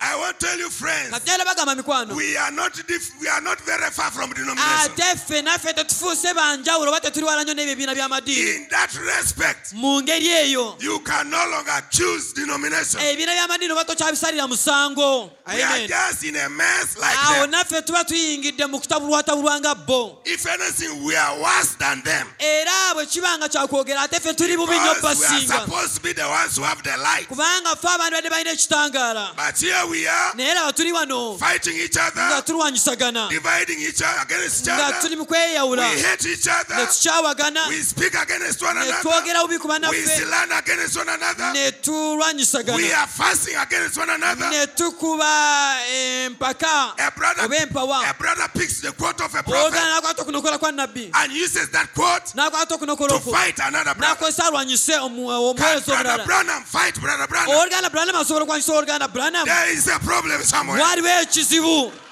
I 0.00 0.16
want 0.16 0.38
to 0.38 0.46
tell 0.46 0.58
you, 0.58 0.68
friends, 0.70 1.10
kati 1.10 1.30
nyala 1.30 1.44
bagamba 1.44 1.74
mikwano 1.74 2.14
we 2.14 2.36
are 2.36 2.50
not 2.52 2.72
dif- 2.86 3.10
we 3.20 3.28
are 3.28 3.40
not 3.40 3.58
very 3.62 3.90
far 3.90 4.10
from 4.10 4.30
denomination. 4.30 4.60
Ah, 4.60 4.84
ate 4.84 5.18
ffe 5.18 5.42
naffe 5.42 5.72
tetufuuse 5.72 6.34
banjawulo 6.34 6.88
oba 6.88 7.00
tetuli 7.00 7.24
wala 7.26 7.44
nnyo 7.44 7.54
n'ebibiina 7.54 7.94
by'amadiini 7.94 8.56
In 8.56 8.66
that 8.70 8.94
respect, 8.94 9.72
mu 9.72 10.02
ngeri 10.02 10.28
eyo 10.28 10.76
you 10.80 11.00
can 11.00 11.30
no 11.30 11.38
longer 11.50 11.80
choose 11.90 12.32
denomination. 12.34 13.00
Eh, 13.00 13.12
ebibiina 13.14 13.32
by'amadiini 13.34 13.72
oba 13.72 13.84
tokyabisalira 13.84 14.46
musango 14.48 15.30
We 15.46 15.62
are 15.62 15.86
just 15.88 16.24
in 16.24 16.36
a 16.36 16.48
mess 16.48 16.96
like 16.98 17.16
awo 17.16 17.40
them. 17.42 17.50
naffe 17.52 17.82
tuba 17.86 18.04
tuyingidde 18.04 18.66
mu 18.68 18.78
kutabulwatabulwa 18.80 19.60
nga 19.60 19.74
bo 19.74 20.20
If 20.26 20.46
anything, 20.46 21.04
we 21.04 21.16
are 21.16 21.40
worse 21.40 21.74
than 21.78 22.02
them. 22.02 22.26
era 22.38 22.94
bwe 22.94 23.06
kiba 23.06 23.38
nga 23.38 23.48
kyakwogera 23.48 24.02
ate 24.02 24.20
ffe 24.20 24.34
tuli 24.34 24.56
bubi 24.56 24.76
nnyo 24.78 24.94
Because 24.94 25.20
we 25.20 25.26
are 25.26 25.32
basinga 25.32 25.66
supposed 25.70 25.94
to 25.94 26.00
be 26.02 26.12
the 26.12 26.26
ones 26.26 26.56
who 26.56 26.62
have 26.64 26.82
the 26.82 26.96
light. 26.98 27.28
kubanga 27.28 27.76
ffe 27.76 27.88
abantu 27.94 28.10
badde 28.16 28.30
balina 28.30 28.50
ekitangaala 28.50 29.36
But 29.36 29.58
here 29.58 29.86
we 29.88 30.06
are 30.06 30.32
naye 30.34 30.54
laba 30.54 30.72
tuli 30.74 30.92
wano 30.92 31.38
fighting 31.38 31.76
each 31.76 31.94
nga 31.96 32.06
other, 32.06 32.42
tulwanyisagana 32.44 33.28
dividing 33.30 33.78
each 33.80 34.02
other 34.02 34.22
against 34.22 34.66
each 34.66 34.74
nga 34.74 34.86
other. 34.86 35.00
tuli 35.00 35.16
mu 35.16 35.22
We 35.22 35.26
kweyawula 35.26 35.82
hate 35.86 36.26
each 36.26 36.46
ne 36.46 36.52
other. 36.52 36.86
tukyawagana 36.86 37.68
We 37.68 37.76
speak 37.82 38.14
against 38.14 38.62
one 38.62 38.74
ne 38.74 38.82
another. 38.88 39.02
twogera 39.02 39.42
bubi 39.46 39.58
ku 39.60 39.68
We 39.68 39.74
bannaffe 39.74 40.06
slan 40.18 40.50
against 40.52 40.96
one 40.96 41.08
another. 41.08 41.52
ne 41.52 41.64
We 41.66 41.70
tulwanyisagana 41.72 43.02
are 43.02 43.06
fasting 43.06 43.54
against 43.56 43.96
one 43.98 44.10
another. 44.10 44.50
ne 44.50 44.66
tukuba 44.66 45.76
eh, 45.88 46.26
empaka 46.30 46.98
A 46.98 47.10
brother, 47.14 47.44
oba 47.44 47.56
empawa 47.56 48.10
a 48.10 48.14
brother 48.14 48.48
picks 48.54 48.80
the 48.80 48.90
quote 48.92 49.20
of 49.20 49.34
a 49.34 49.42
prophet 49.42 49.70
olugana 49.72 50.00
n'akwata 50.00 50.22
okunokola 50.24 50.58
kwa 50.58 50.68
and 51.14 51.32
uses 51.32 51.68
that 51.70 51.92
quote 51.94 52.26
n'akwata 52.34 52.74
okunokola 52.76 53.08
to 53.08 53.14
okwo 53.20 53.32
fight 53.32 53.58
another 53.60 53.94
brother. 53.94 54.16
n'akozesa 54.16 54.46
alwanyise 54.46 54.98
omu- 54.98 55.30
Can 55.56 55.80
brother 55.80 56.24
Branham 56.24 56.62
fight 56.64 57.00
brother 57.00 57.26
Branham? 57.26 58.16
asobola 58.20 58.44
okwanyisa 58.44 58.72
oluganda 58.72 59.12
branham. 59.12 59.46
There 59.46 59.72
is 59.72 59.88
a 59.88 59.98
problem 59.98 60.42
somewhere. 60.42 60.80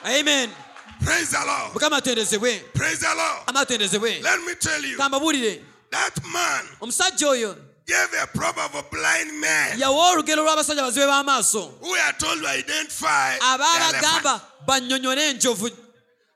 amen. 0.05 0.51
Praise 1.01 1.31
the 1.31 1.44
Lord. 1.46 1.72
Praise 2.74 3.01
the 3.01 3.14
Lord. 3.16 4.22
Let 4.22 4.40
me 4.40 4.55
tell 4.61 4.83
you, 4.85 4.98
that 5.90 6.14
man 6.33 6.64
omusajja 6.81 7.29
oyo 7.29 7.57
gave 7.87 8.09
a 8.22 8.27
proverb 8.27 8.74
of 8.74 8.90
blind 8.90 9.40
men 9.40 9.79
yawa 9.79 10.12
olugero 10.12 10.44
lw'abasajja 10.44 10.83
bazibe 10.83 11.07
b'amaaso. 11.07 11.81
Who 11.81 11.94
are 11.94 12.12
told 12.12 12.40
to 12.42 12.48
identify 12.48 13.38
abaabagamba 13.40 14.40
bannyonnyole 14.66 15.31
enjovu. 15.31 15.70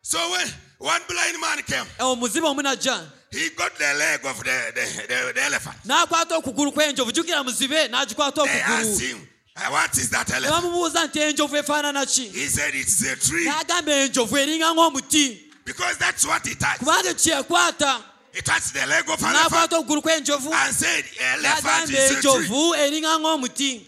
So 0.02 0.18
when 0.30 0.46
one 0.78 1.02
blind 1.08 1.40
man 1.40 1.58
came, 1.66 1.86
omuzibe 1.98 2.46
omu 2.46 2.62
najja 2.62 3.00
he 3.32 3.48
got 3.56 3.74
the 3.78 3.94
leg 3.94 4.20
of 4.26 4.38
the, 4.44 4.72
the, 4.74 5.06
the, 5.08 5.32
the 5.34 5.42
elephant. 5.42 5.76
n'akwata 5.86 6.36
okugulu 6.36 6.72
kw'enjovu 6.72 7.12
jjukira 7.12 7.42
muzibe 7.44 7.88
n'agikwata 7.88 8.44
They 8.44 8.60
asked 8.60 8.92
okugulu 8.92 9.08
him, 9.08 9.28
"Uh, 9.56 9.70
What 9.70 9.96
is 9.98 10.10
that 10.10 10.28
ne 10.28 10.36
elephant? 10.36 10.62
bamubuuza 10.64 11.06
nti 11.06 11.18
enjovu 11.20 11.56
efaanana 11.56 12.06
ki 12.06 12.28
He 12.28 12.46
said, 12.48 12.74
It's 12.74 13.02
a 13.02 13.16
tree 13.16 13.46
n'agamba 13.46 13.92
enjovu 14.06 14.36
eringa 14.38 14.74
ng'omuti 14.74 15.38
because 15.64 15.96
that's 15.98 16.26
what 16.26 16.46
it 16.46 16.58
touched. 16.60 16.80
kubanga 16.80 17.14
kyekwata 17.14 18.02
He 18.34 18.40
touched 18.40 18.72
the 18.72 18.86
leg 18.86 19.04
of 19.08 19.22
an 19.22 19.34
elephant 19.36 19.70
n'akwata 19.70 19.78
okugulu 19.78 20.02
kw'enjovu 20.02 20.52
and 20.52 20.74
said, 20.74 21.04
Elephant 21.20 21.88
n'agamba 21.88 21.92
is 21.92 22.10
a 22.10 22.20
tree. 22.20 22.46
enjovu 22.46 22.74
eringa 22.74 23.18
ng'omuti 23.18 23.86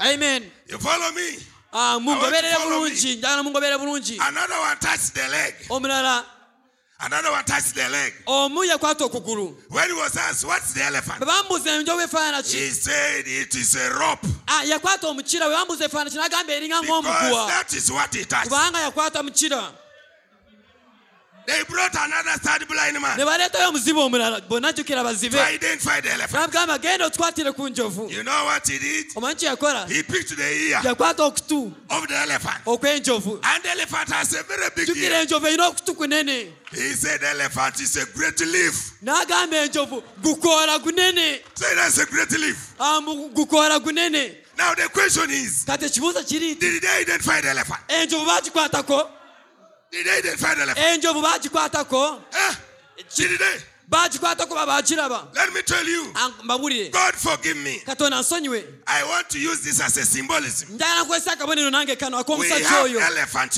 amen 0.00 0.50
You 0.68 0.78
follow 0.78 1.12
me? 1.12 1.36
Ah, 1.72 1.98
mungoberere 2.00 2.54
bulungi 2.64 3.16
njagala 3.16 3.42
mungoberere 3.42 3.78
bulungi 3.78 4.18
Another 4.20 4.58
one 4.58 4.76
touched 4.78 5.14
the 5.14 5.28
leg. 5.28 5.54
omulala 5.68 6.24
Another 7.02 7.30
one 7.30 7.44
touched 7.44 7.74
the 7.74 7.88
leg. 7.88 8.12
omu 8.26 8.64
yakwata 8.64 9.04
okugulu 9.04 9.54
When 9.70 9.88
he 9.88 9.94
was 9.94 10.16
asked, 10.16 10.44
What's 10.44 10.72
the 10.74 10.82
elephant? 10.84 11.18
bwe 11.20 11.26
bamubuuza 11.26 11.70
enjovu 11.72 12.00
efaanana 12.00 12.42
He 12.46 12.70
said, 12.70 13.26
It 13.26 13.54
is 13.54 13.74
a 13.76 13.90
rope 13.94 14.26
Ah, 14.46 14.64
yakwata 14.64 15.08
omukira 15.08 15.46
bwe 15.46 15.54
bamubuuza 15.56 15.84
efaanana 15.84 16.10
ki 16.10 16.16
n'agamba 16.18 16.52
eringa 16.52 16.80
because 16.80 17.02
ng'omuguwa 17.04 17.46
that 17.48 17.72
is 17.72 17.90
what 17.90 18.14
he 18.14 18.24
touched. 18.24 18.48
kubanga 18.50 18.80
yakwata 18.80 19.22
mukira 19.22 19.72
They 21.50 21.64
brought 21.64 21.94
another 21.94 22.38
third 22.38 22.68
blind 22.68 23.00
man 23.00 23.18
ne 23.18 23.24
baleetayo 23.24 23.68
omuzibe 23.68 23.98
omulala 23.98 24.40
bonna 24.48 24.72
jjukira 24.72 25.02
to 25.02 25.04
bazibe 25.04 25.34
identify 25.54 26.00
the 26.00 26.12
elephant. 26.12 26.52
n'agamba 26.52 26.78
genda 26.80 27.06
otukwatire 27.06 27.52
ku 27.54 27.68
njovu 27.68 28.10
You 28.10 28.22
know 28.22 28.44
what 28.44 28.66
he 28.68 28.78
did? 28.78 29.06
omanyi 29.16 29.36
kye 29.38 29.48
yakola 29.48 29.86
He 29.88 30.02
picked 30.02 30.36
the 30.36 30.42
ear 30.42 30.80
yakwata 30.84 31.24
okutu 31.24 31.72
of 31.90 32.06
the 32.08 32.16
elephant. 32.16 32.64
okw'enjovu 32.66 33.40
And 33.42 33.62
the 33.64 33.70
elephant 33.70 34.08
has 34.12 34.34
a 34.34 34.42
very 34.44 34.70
big 34.76 34.86
jjukira 34.88 35.16
ear. 35.16 35.22
enjovu 35.26 35.46
erina 35.46 35.66
okutu 35.68 35.94
kunene 35.94 36.52
He 36.72 36.94
said, 36.94 37.20
Elephant 37.24 37.80
is 37.80 37.96
a 37.96 38.06
great 38.14 38.38
leaf. 38.40 38.92
n'agamba 39.02 39.56
enjovu 39.66 40.02
gukoola 40.22 40.78
gunene 40.78 41.40
Say 41.54 41.74
that's 41.74 41.98
a 41.98 42.06
great 42.06 42.30
leaf. 42.38 42.74
Ah, 42.78 43.00
mu- 43.00 43.28
gukoola 43.30 43.80
gunene 43.80 44.36
Now 44.58 44.74
the 44.74 44.88
question 44.88 45.30
is, 45.30 45.64
kati 45.66 45.84
ekibuuzo 45.86 46.22
kiri 46.28 46.54
nti 46.54 46.60
did 46.60 46.82
they 46.82 47.00
identify 47.02 47.40
the 47.40 47.48
elephant? 47.50 47.80
enjovu 47.88 48.24
bagikwatako 48.26 49.10
enjovu 50.76 51.22
bagikwatako 51.22 52.22
bagikwatako 53.88 54.54
babagiraba 54.54 55.28
Let 55.34 55.52
me 55.52 55.62
tell 55.62 55.84
you, 55.88 56.14
mbabulire 56.44 56.90
God 56.92 57.14
forgive 57.14 57.56
me. 57.56 57.82
katonda 57.86 58.20
nsonyiwe 58.20 58.64
I 58.86 59.02
want 59.04 59.28
to 59.30 59.38
use 59.38 59.60
this 59.62 59.80
as 59.80 59.96
a 59.96 60.04
symbolism. 60.04 60.68
njagala 60.74 61.02
nkozesa 61.04 61.32
akabonero 61.32 61.70
nange 61.70 61.96
kano 61.96 62.18
ak'omusajja 62.18 62.82
oyo 62.82 63.00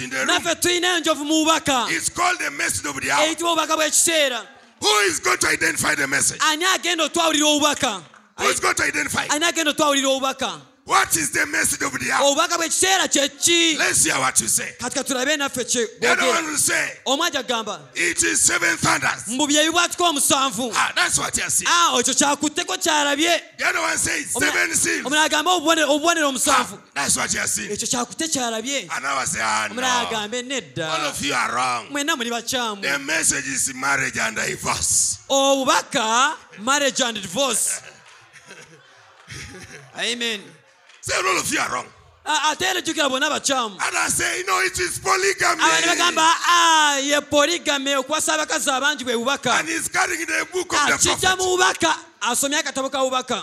in 0.04 0.10
the 0.10 0.16
room. 0.16 0.26
naffe 0.26 0.54
tulina 0.54 0.96
enjovu 0.96 1.24
mu 1.24 1.44
bubaka 1.44 1.86
It's 1.90 2.08
called 2.08 2.38
the 2.38 2.50
message 2.50 2.86
of 2.88 3.00
the 3.00 3.10
hour. 3.10 3.22
Eh, 3.22 3.28
eyitibwa 3.28 3.52
obubaka 3.52 3.76
bw'ekiseera 3.76 4.46
Who 4.80 4.98
is 5.08 5.20
going 5.20 5.38
to 5.38 5.48
identify 5.48 5.94
the 5.94 6.06
message? 6.06 6.40
ani 6.42 6.64
agenda 6.64 7.04
otwawulira 7.04 7.46
obubaka 7.46 8.02
Who 8.38 8.48
is 8.50 8.60
going 8.60 8.74
to 8.74 8.84
identify? 8.88 9.26
ani 9.28 9.44
agenda 9.44 9.70
otwawulira 9.70 10.08
obubaka 10.08 10.60
What 10.92 11.16
is 11.16 11.31
the 11.31 11.46
message 11.46 11.81
of 11.83 11.92
the 11.98 12.11
hour? 12.12 12.22
obubaka 12.28 12.59
bw'ekiseera 12.59 13.09
kye 13.09 13.28
ki 13.28 13.78
Let's 13.78 14.05
hear 14.05 14.18
what 14.20 14.38
you 14.40 14.46
say. 14.48 14.74
kati 14.78 14.94
katulabe 14.98 15.37
naffe 15.38 15.64
kye 15.64 15.87
The 16.00 16.09
other 16.12 16.26
one 16.28 16.44
will 16.44 16.57
say, 16.59 16.92
omu 17.07 17.22
aja 17.24 17.42
kugamba 17.42 17.81
it 17.94 18.22
is 18.22 18.42
seven 18.42 18.76
thunders. 18.76 19.24
mbu 19.26 19.46
bye 19.46 19.64
bibwatuka 19.66 20.05
omusanvu 20.05 20.72
Ah, 20.76 20.92
that's 20.94 21.18
what 21.18 21.35
you 21.37 21.48
see. 21.50 21.64
Ah, 21.68 21.96
ekyo 21.98 22.14
kyakutteko 22.14 22.76
kyalabye 22.76 23.40
The 23.59 23.64
other 23.68 23.81
one 23.81 23.96
says 23.96 24.26
seven 24.33 24.74
seals. 24.74 25.07
omulala 25.07 25.24
agamba 25.31 25.50
obubonero 25.57 25.88
obubonero 25.88 26.26
Ah, 26.26 26.28
omusanvu 26.28 26.78
that's 26.94 27.16
what 27.16 27.33
you 27.33 27.46
see. 27.46 27.68
ekyo 27.68 27.87
kyakutte 27.88 28.28
kyalabye 28.28 28.88
was 29.16 29.31
saying, 29.31 29.44
ah, 29.48 29.68
omulala 29.70 30.02
no. 30.02 30.09
agambe 30.09 30.37
All 30.37 30.44
nedda 30.44 31.09
of 31.09 31.24
you 31.24 31.33
are 31.35 31.52
wrong. 31.55 31.88
mwenna 31.90 32.16
muli 32.16 32.31
bakyamu 32.31 32.83
The 32.83 32.98
message 32.98 33.46
is 33.48 33.72
marriage 33.74 34.18
and 34.18 34.37
divorce. 34.37 35.18
obubaka 35.31 36.35
marriage 36.59 37.00
and 37.00 37.16
divorce 37.22 37.81
amen 39.98 40.40
Say 41.02 41.14
all 41.18 41.38
of 41.38 41.52
you 41.52 41.58
are 41.60 41.70
wrong. 41.72 41.86
Ate 42.24 42.62
era 42.62 42.80
jjukira 42.80 43.08
bonna 43.10 43.28
bakyamu 43.28 43.72
And 43.72 43.96
I 43.96 44.06
say, 44.08 44.44
no, 44.46 44.60
it 44.60 44.78
is 44.78 45.00
abantu 45.00 45.88
bagamba 45.88 46.32
"Ah, 46.46 46.96
ye 46.98 47.20
poligame 47.20 47.96
okuwasa 47.96 48.34
abakazi 48.38 48.70
abangi 48.70 49.04
bwe 49.04 49.16
bubaka 49.16 49.58
And 49.58 49.68
he's 49.68 49.88
carrying 49.88 50.24
the 50.26 50.46
book 50.52 50.72
of 50.72 50.78
the 50.86 50.92
kijja 51.08 51.20
prophet. 51.20 51.38
mu 51.38 51.44
bubaka 51.56 51.96
asomye 52.20 52.58
akatabo 52.62 52.90
ka 52.92 52.98
bubaka 52.98 53.42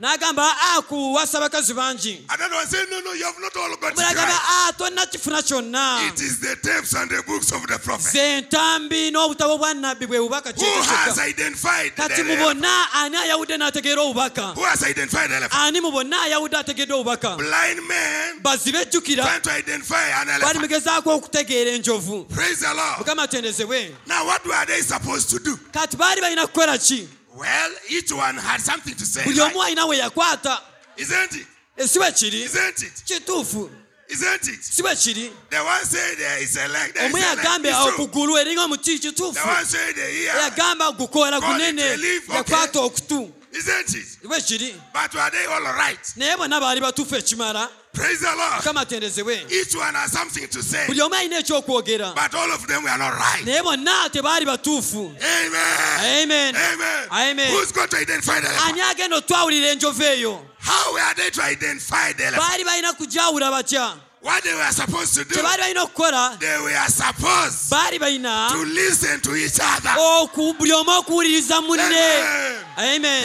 Say, 0.00 0.06
no, 0.06 0.32
no, 0.32 0.40
it 0.40 0.40
is 0.40 0.40
polygamy. 0.40 0.40
n'agamba 0.40 0.50
a 0.78 0.82
kuwasa 0.82 1.38
abakazi 1.38 1.74
bangi 1.74 2.24
Another 2.30 2.54
one 2.54 2.66
say, 2.66 2.84
no, 2.90 3.00
no, 3.00 3.12
you 3.12 3.24
have 3.24 3.34
not 3.40 3.56
all 3.56 3.76
got 3.76 3.92
it 3.92 3.98
omulala 3.98 4.10
agamba 4.10 4.26
right. 4.26 4.32
a 4.32 4.68
ah, 4.68 4.72
tolina 4.78 5.06
kifuna 5.06 5.42
kyonna 5.42 6.08
It 6.08 6.20
is 6.20 6.40
the 6.40 6.56
tapes 6.56 6.94
and 6.94 7.10
the 7.10 7.22
books 7.26 7.52
of 7.52 7.66
the 7.66 7.78
prophet. 7.78 8.10
ze 8.12 8.40
ntambi 8.40 9.10
n'obutabo 9.10 9.58
bwa 9.58 9.74
nabbi 9.74 10.06
bwe 10.06 10.18
bubaka 10.20 10.50
Who 10.50 10.62
kyekyo 10.62 10.82
has 10.82 11.14
kyokka 11.16 11.28
identified 11.28 11.92
the 11.96 12.02
kati 12.02 12.22
mu 12.24 12.32
elephant? 12.32 12.60
bonna 12.60 12.86
ani 12.94 13.16
ayawudde 13.16 13.56
n'ategeera 13.58 14.00
obubaka 14.02 14.54
Who 14.54 14.62
has 14.64 14.82
identified 14.84 15.30
the 15.30 15.36
elephant? 15.36 15.60
ani 15.62 15.80
mu 15.80 15.90
bonna 15.90 16.16
ayawudde 16.22 16.56
ategedde 16.56 16.92
obubaka 16.92 17.36
Blind 17.36 17.80
men 17.88 18.40
bazibe 18.42 18.78
ejjukira 18.82 19.22
trying 19.24 19.40
to 19.42 19.50
identify 19.52 20.02
an 20.20 20.26
bali 20.26 20.42
elephant. 20.42 20.60
mugezaako 20.60 21.14
okutegeera 21.14 21.70
enjovu 21.72 22.24
Praise 22.28 22.60
the 22.60 22.74
Lord. 22.74 22.98
mukama 22.98 23.22
atendezebwe 23.22 23.94
Now, 24.06 24.24
what 24.26 24.44
were 24.46 24.66
they 24.66 24.80
supposed 24.82 25.28
to 25.30 25.38
do? 25.38 25.56
kati 25.72 25.96
baali 25.96 26.20
balina 26.20 26.46
kukola 26.46 26.78
ki 26.78 27.08
Well, 27.40 27.70
each 27.88 28.12
one 28.12 28.36
had 28.36 28.60
something 28.60 28.94
to 28.94 29.06
say. 29.06 29.24
buli 29.24 29.38
right? 29.38 29.52
omu 29.54 29.62
alina 29.62 29.86
we 29.86 29.98
yakwata 29.98 30.60
Isn't 30.96 31.36
it? 31.36 31.88
si 31.88 31.98
bwe 31.98 32.12
kiri 32.12 32.42
Isn't 32.42 32.82
it? 32.82 32.92
kituufu 33.06 33.70
Isn't 34.08 34.48
it? 34.48 34.62
si 34.64 34.82
bwe 34.82 34.94
kiri 34.96 35.32
The 35.50 35.56
one 35.64 35.84
say 35.84 36.14
there 36.16 36.42
is 36.42 36.56
a 36.56 36.68
leg. 36.68 36.92
There 36.94 37.06
is 37.06 37.14
omu 37.14 37.18
yagambye 37.22 37.72
okugulu 37.74 38.38
eringa 38.38 38.64
omuti 38.64 38.98
kituufu 38.98 39.46
one 39.48 39.64
say 39.64 39.92
the 39.92 40.10
ear. 40.22 40.34
yagamba 40.50 40.92
gukola 40.92 41.40
Call 41.40 41.60
it 41.60 41.74
gunene 41.76 41.94
a 41.94 41.96
leaf, 41.96 42.28
okay. 42.28 42.36
yakwata 42.42 42.80
okutu 42.80 43.32
Isn't 43.52 43.94
it? 43.94 44.18
bwe 44.28 44.40
kiri 44.40 44.74
But 44.92 45.14
were 45.14 45.30
they 45.30 45.46
all 45.46 45.62
right? 45.74 46.12
naye 46.16 46.36
bonna 46.36 46.60
baali 46.60 46.80
batuufu 46.80 47.16
ekimala 47.16 47.68
Praise 47.92 48.20
the 48.20 48.26
Lord. 48.36 48.52
mukama 48.62 48.80
atendezebwe 48.80 49.46
Each 49.50 49.74
one 49.74 49.94
has 49.94 50.12
something 50.12 50.46
to 50.48 50.62
say. 50.62 50.86
buli 50.86 51.00
omu 51.02 51.14
alina 51.14 51.38
ekyokwogera 51.38 52.14
But 52.14 52.34
all 52.34 52.52
of 52.52 52.66
them 52.66 52.84
were 52.84 52.96
not 52.98 53.14
right. 53.18 53.44
naye 53.44 53.62
bonna 53.62 54.08
tebaali 54.12 54.46
batuufu 54.46 55.14
Amen. 55.20 56.22
amen 56.22 56.56
Amen. 56.56 57.08
Amen. 57.10 57.50
Who's 57.52 57.72
going 57.72 57.88
to 57.88 57.96
identify 57.98 58.40
the 58.40 58.46
elephant? 58.48 58.70
ani 58.72 58.80
agenda 58.82 59.16
otwawulira 59.16 59.68
enjovu 59.68 60.02
eyo 60.02 60.44
How 60.60 60.92
were 60.94 61.14
they 61.16 61.30
to 61.30 61.42
identify 61.42 62.12
the 62.12 62.24
elephant? 62.26 62.48
baali 62.50 62.64
balina 62.64 62.92
kujawula 62.92 63.50
batya 63.50 63.94
What 64.22 64.44
they 64.44 64.54
were 64.54 64.70
supposed 64.72 65.14
to 65.14 65.24
do? 65.24 65.34
kye 65.34 65.42
balina 65.42 65.82
okukola 65.82 66.36
They 66.38 66.58
were 66.62 66.88
supposed 66.88 67.70
baali 67.70 67.98
balina 67.98 68.50
listen 68.66 69.20
to 69.20 69.34
each 69.34 69.58
other. 69.60 69.94
oku- 69.98 70.54
buli 70.58 70.72
omu 70.72 70.90
okuwuliriza 70.98 71.60
munne 71.60 71.82
Amen. 71.82 73.24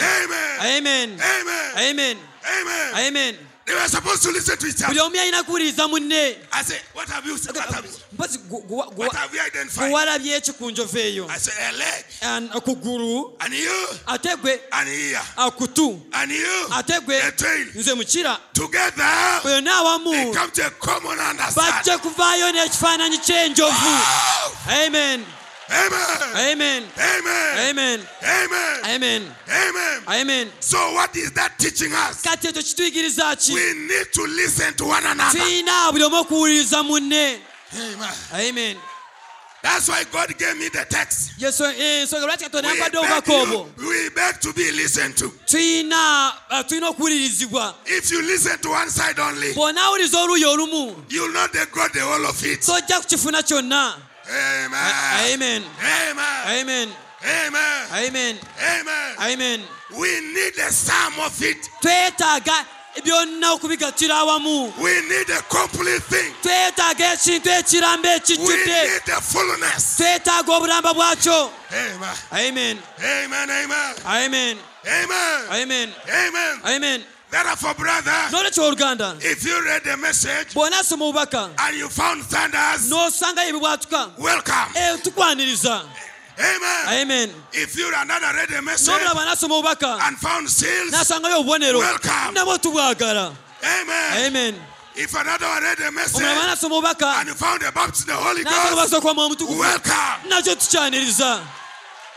Amen. 0.60 1.20
amen 1.76 2.18
Amen. 2.46 3.06
amen 3.06 3.36
They 3.66 3.74
were 3.74 3.88
supposed 3.88 4.22
to 4.22 4.30
listen 4.30 4.56
to 4.58 4.66
each 4.68 4.76
buli 4.76 5.00
other. 5.00 5.10
omu 5.10 5.16
yalina 5.16 5.42
kuwuliriza 5.42 5.88
munne. 5.88 6.36
I 6.52 6.62
said, 6.62 6.80
What 6.94 7.08
have 7.08 7.26
you 7.26 7.36
said? 7.36 7.56
What 7.56 7.66
have 7.74 7.84
you, 7.84 7.90
mpozi 8.14 8.38
guwalabye 9.90 10.40
ki 10.40 10.52
ku 10.52 10.70
njovu 10.70 10.98
eyo? 10.98 11.28
I 11.28 11.38
said, 11.38 11.54
A 11.58 11.72
leg. 11.76 12.04
An- 12.22 12.50
uh, 12.54 12.60
kugulu 12.60 13.32
And 13.40 13.52
you. 13.52 13.88
ate 14.06 14.36
gwe. 14.36 14.60
Akutu 15.36 15.88
uh, 15.88 16.00
you. 16.30 16.68
ate 16.72 17.00
gwe. 17.00 17.20
Nze 17.74 17.94
mukira 17.94 18.38
They 18.54 19.68
awamu. 19.68 20.32
Come 20.32 20.50
to 20.52 20.66
a 20.66 20.70
common 20.70 21.18
bajja 21.56 21.98
kuvaayo 21.98 22.52
n'ekifaananyi 22.52 23.18
ky'enjovu. 23.18 23.98
Amen 24.68 25.24
Amen. 25.68 26.32
amen 26.34 26.82
Amen. 26.96 27.68
amen 27.70 28.00
Amen. 28.22 28.80
amen 28.84 29.22
Amen. 29.48 30.02
amen 30.08 30.52
So, 30.60 30.78
what 30.94 31.16
is 31.16 31.32
that 31.32 31.58
teaching 31.58 31.92
us? 31.92 32.22
kati 32.22 32.46
ekyo 32.48 32.62
kituyigiriza 32.62 33.36
ki 33.36 33.52
We 33.54 33.72
need 33.74 34.12
to 34.12 34.22
listen 34.26 34.74
to 34.74 34.84
one 34.84 35.06
another. 35.06 35.40
tulina 35.40 35.92
buli 35.92 36.04
omu 36.04 36.16
okuwuliriza 36.16 36.82
munne 36.82 37.40
Amen. 37.74 38.10
amen 38.32 38.76
That's 39.62 39.88
why 39.88 40.04
God 40.12 40.38
gave 40.38 40.56
me 40.58 40.68
the 40.68 40.84
text. 40.88 41.32
Eh, 41.40 42.02
ensonga 42.02 42.26
lwaki 42.26 42.44
katonda 42.44 42.70
We 42.70 42.78
beg, 42.78 43.26
you, 43.26 43.88
we 43.88 44.10
beg 44.10 44.40
to 44.40 44.52
be 44.52 44.70
listened 44.70 45.16
to. 45.16 45.32
Eh, 45.52 45.84
okuwulirizibwa 46.88 47.74
If 47.86 48.10
you 48.12 48.22
listen 48.22 48.58
to 48.58 48.68
one 48.70 48.90
side 48.90 49.18
only, 49.18 49.54
bw'onaawuliza 49.54 50.20
oluuyi 50.20 50.44
olumu 50.44 51.04
you'll 51.08 51.32
not 51.32 51.52
got 51.72 51.92
the 51.92 52.00
whole 52.00 52.26
of 52.26 52.44
it. 52.44 52.62
Tojja 54.26 54.68
kukifuna 54.68 54.68
kyonna 54.68 55.32
Amen. 55.32 55.32
amen 55.32 55.64
Amen. 56.10 56.44
amen 56.46 56.88
Amen. 57.24 57.86
amen 57.92 58.38
Amen. 58.60 59.16
amen 59.18 59.64
We 59.98 60.20
need 60.20 60.54
the 60.54 60.72
sum 60.72 61.18
of 61.20 61.40
it. 61.42 61.70
twetaaga 61.80 62.64
byonna 63.04 63.52
okubigatira 63.52 64.14
awamu 64.18 64.72
We 64.78 65.00
need 65.08 65.30
a 65.30 65.42
complete 65.42 66.02
thing. 66.02 66.32
twetaaga 66.42 67.12
ekintu 67.12 67.48
ekiramba 67.50 68.08
We 68.08 68.14
ekijjudde 68.16 68.66
need 68.66 69.02
the 69.06 69.20
fullness. 69.22 69.96
twetaaga 69.96 70.52
obulamba 70.52 70.94
bwakyo 70.94 71.50
Amen. 71.72 71.98
amen 72.32 72.78
Amen. 72.98 73.50
Amen. 73.50 73.94
amen 74.04 74.58
Amen. 74.86 75.48
amen 75.50 75.94
Amen. 76.08 76.60
amen 76.64 77.04
Therefore, 77.44 77.74
brother, 77.74 78.28
if 79.20 79.44
you 79.44 79.64
read 79.64 79.84
the 79.84 79.96
message 79.98 80.56
and 80.56 81.76
you 81.76 81.88
found 81.88 82.22
thunders, 82.24 82.90
welcome. 84.18 84.72
eh, 84.74 84.96
Amen. 86.38 87.00
amen. 87.02 87.30
If 87.52 87.76
you 87.76 87.88
another 87.94 88.26
read 88.36 88.48
the 88.48 88.62
message 88.62 88.88
n'omulala 88.88 89.14
bw'anaasoma 89.14 89.62
obubaka 89.62 89.98
and 90.08 90.16
found 90.18 90.48
seals, 90.50 90.92
Welcome. 91.78 92.34
Amen. 93.62 94.26
amen. 94.26 94.54
If 94.96 95.14
another 95.14 95.46
one 95.46 95.62
read 95.62 95.78
the 95.78 95.92
message 95.92 96.22
omulala 96.22 96.56
bw'anaasoma 96.56 96.82
obubaka 96.82 97.20
and 97.20 97.28
you 97.28 97.34
found 97.34 97.60
the 97.62 97.72
baptism 97.72 98.10
of 98.10 98.16
the 98.16 98.22
Holy 98.24 98.44
Ghost, 98.44 98.92
welcome. 99.58 100.30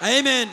amen 0.04 0.50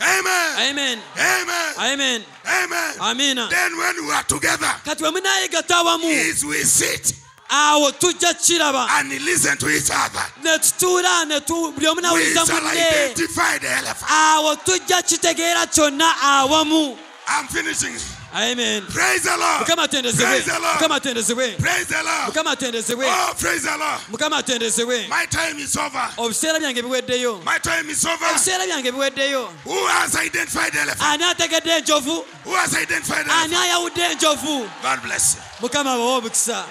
Amen. 0.00 0.56
amen 0.70 0.98
Amen. 1.16 1.74
amen 1.78 2.24
Amen. 2.46 2.94
amiina 3.00 3.48
Then 3.50 3.76
when 3.78 4.06
we 4.06 4.12
are 4.12 4.22
together, 4.24 4.74
kati 4.84 5.02
bwe 5.02 5.10
munaayegatta 5.10 5.76
awamu 5.76 6.04
is 6.10 6.44
we 6.44 6.62
sit 6.64 7.14
awo 7.48 7.90
tujja 7.92 8.34
kiraba 8.34 8.86
and 8.98 9.08
listen 9.24 9.56
to 9.56 9.68
each 9.68 9.90
other. 9.90 10.24
ne 10.42 10.58
tutuula 10.58 11.24
ne 11.26 11.40
buli 11.40 11.86
omu 11.86 12.00
nawuliza 12.00 12.44
munne 12.46 12.72
identify 12.72 13.58
the 13.58 13.68
elephant. 13.70 14.10
awo 14.10 14.56
tujja 14.56 15.02
kitegeera 15.02 15.66
kyonna 15.66 16.12
awamu 16.22 16.98
I'm 17.28 17.48
finishing. 17.48 17.94
Amen 18.36 18.82
Praise 18.92 19.22
the 19.22 19.36
Lord. 19.36 19.60
mukama 19.66 19.88
Praise 19.88 20.44
the 20.44 20.58
Lord. 20.60 20.76
mukama 20.76 21.00
Praise 21.00 21.86
the 21.88 22.02
Lord. 22.02 22.26
mukama 22.28 22.50
atendezebwe 22.52 23.06
Oh, 23.08 23.34
praise 23.38 23.62
the 23.62 23.76
Lord. 23.78 24.00
mukama 24.10 24.36
atendezebwe 24.36 25.08
My 25.08 25.26
time 25.26 25.58
is 25.58 25.76
over. 25.76 26.10
obiseera 26.18 26.58
byange 26.58 26.82
biweddeyo 26.82 27.42
My 27.44 27.58
time 27.58 27.90
is 27.90 28.04
over. 28.04 28.26
ebiseera 28.30 28.66
byange 28.66 28.92
biweddeyo 28.92 29.48
Who 29.64 29.86
has 29.86 30.14
identified 30.14 30.74
elephant? 30.76 31.02
ani 31.02 31.24
ategedde 31.24 31.70
enjovu 31.70 32.24
Who 32.44 32.54
has 32.54 32.72
identified 32.74 33.26
ani 33.30 33.54
elephant? 33.54 33.62
ayawudde 33.64 34.02
enjovu 34.02 34.70
God 34.82 35.00
bless 35.02 35.34
you. 35.36 35.40
mukama 35.60 35.92
abawe 35.92 36.12
omukisa 36.16 36.64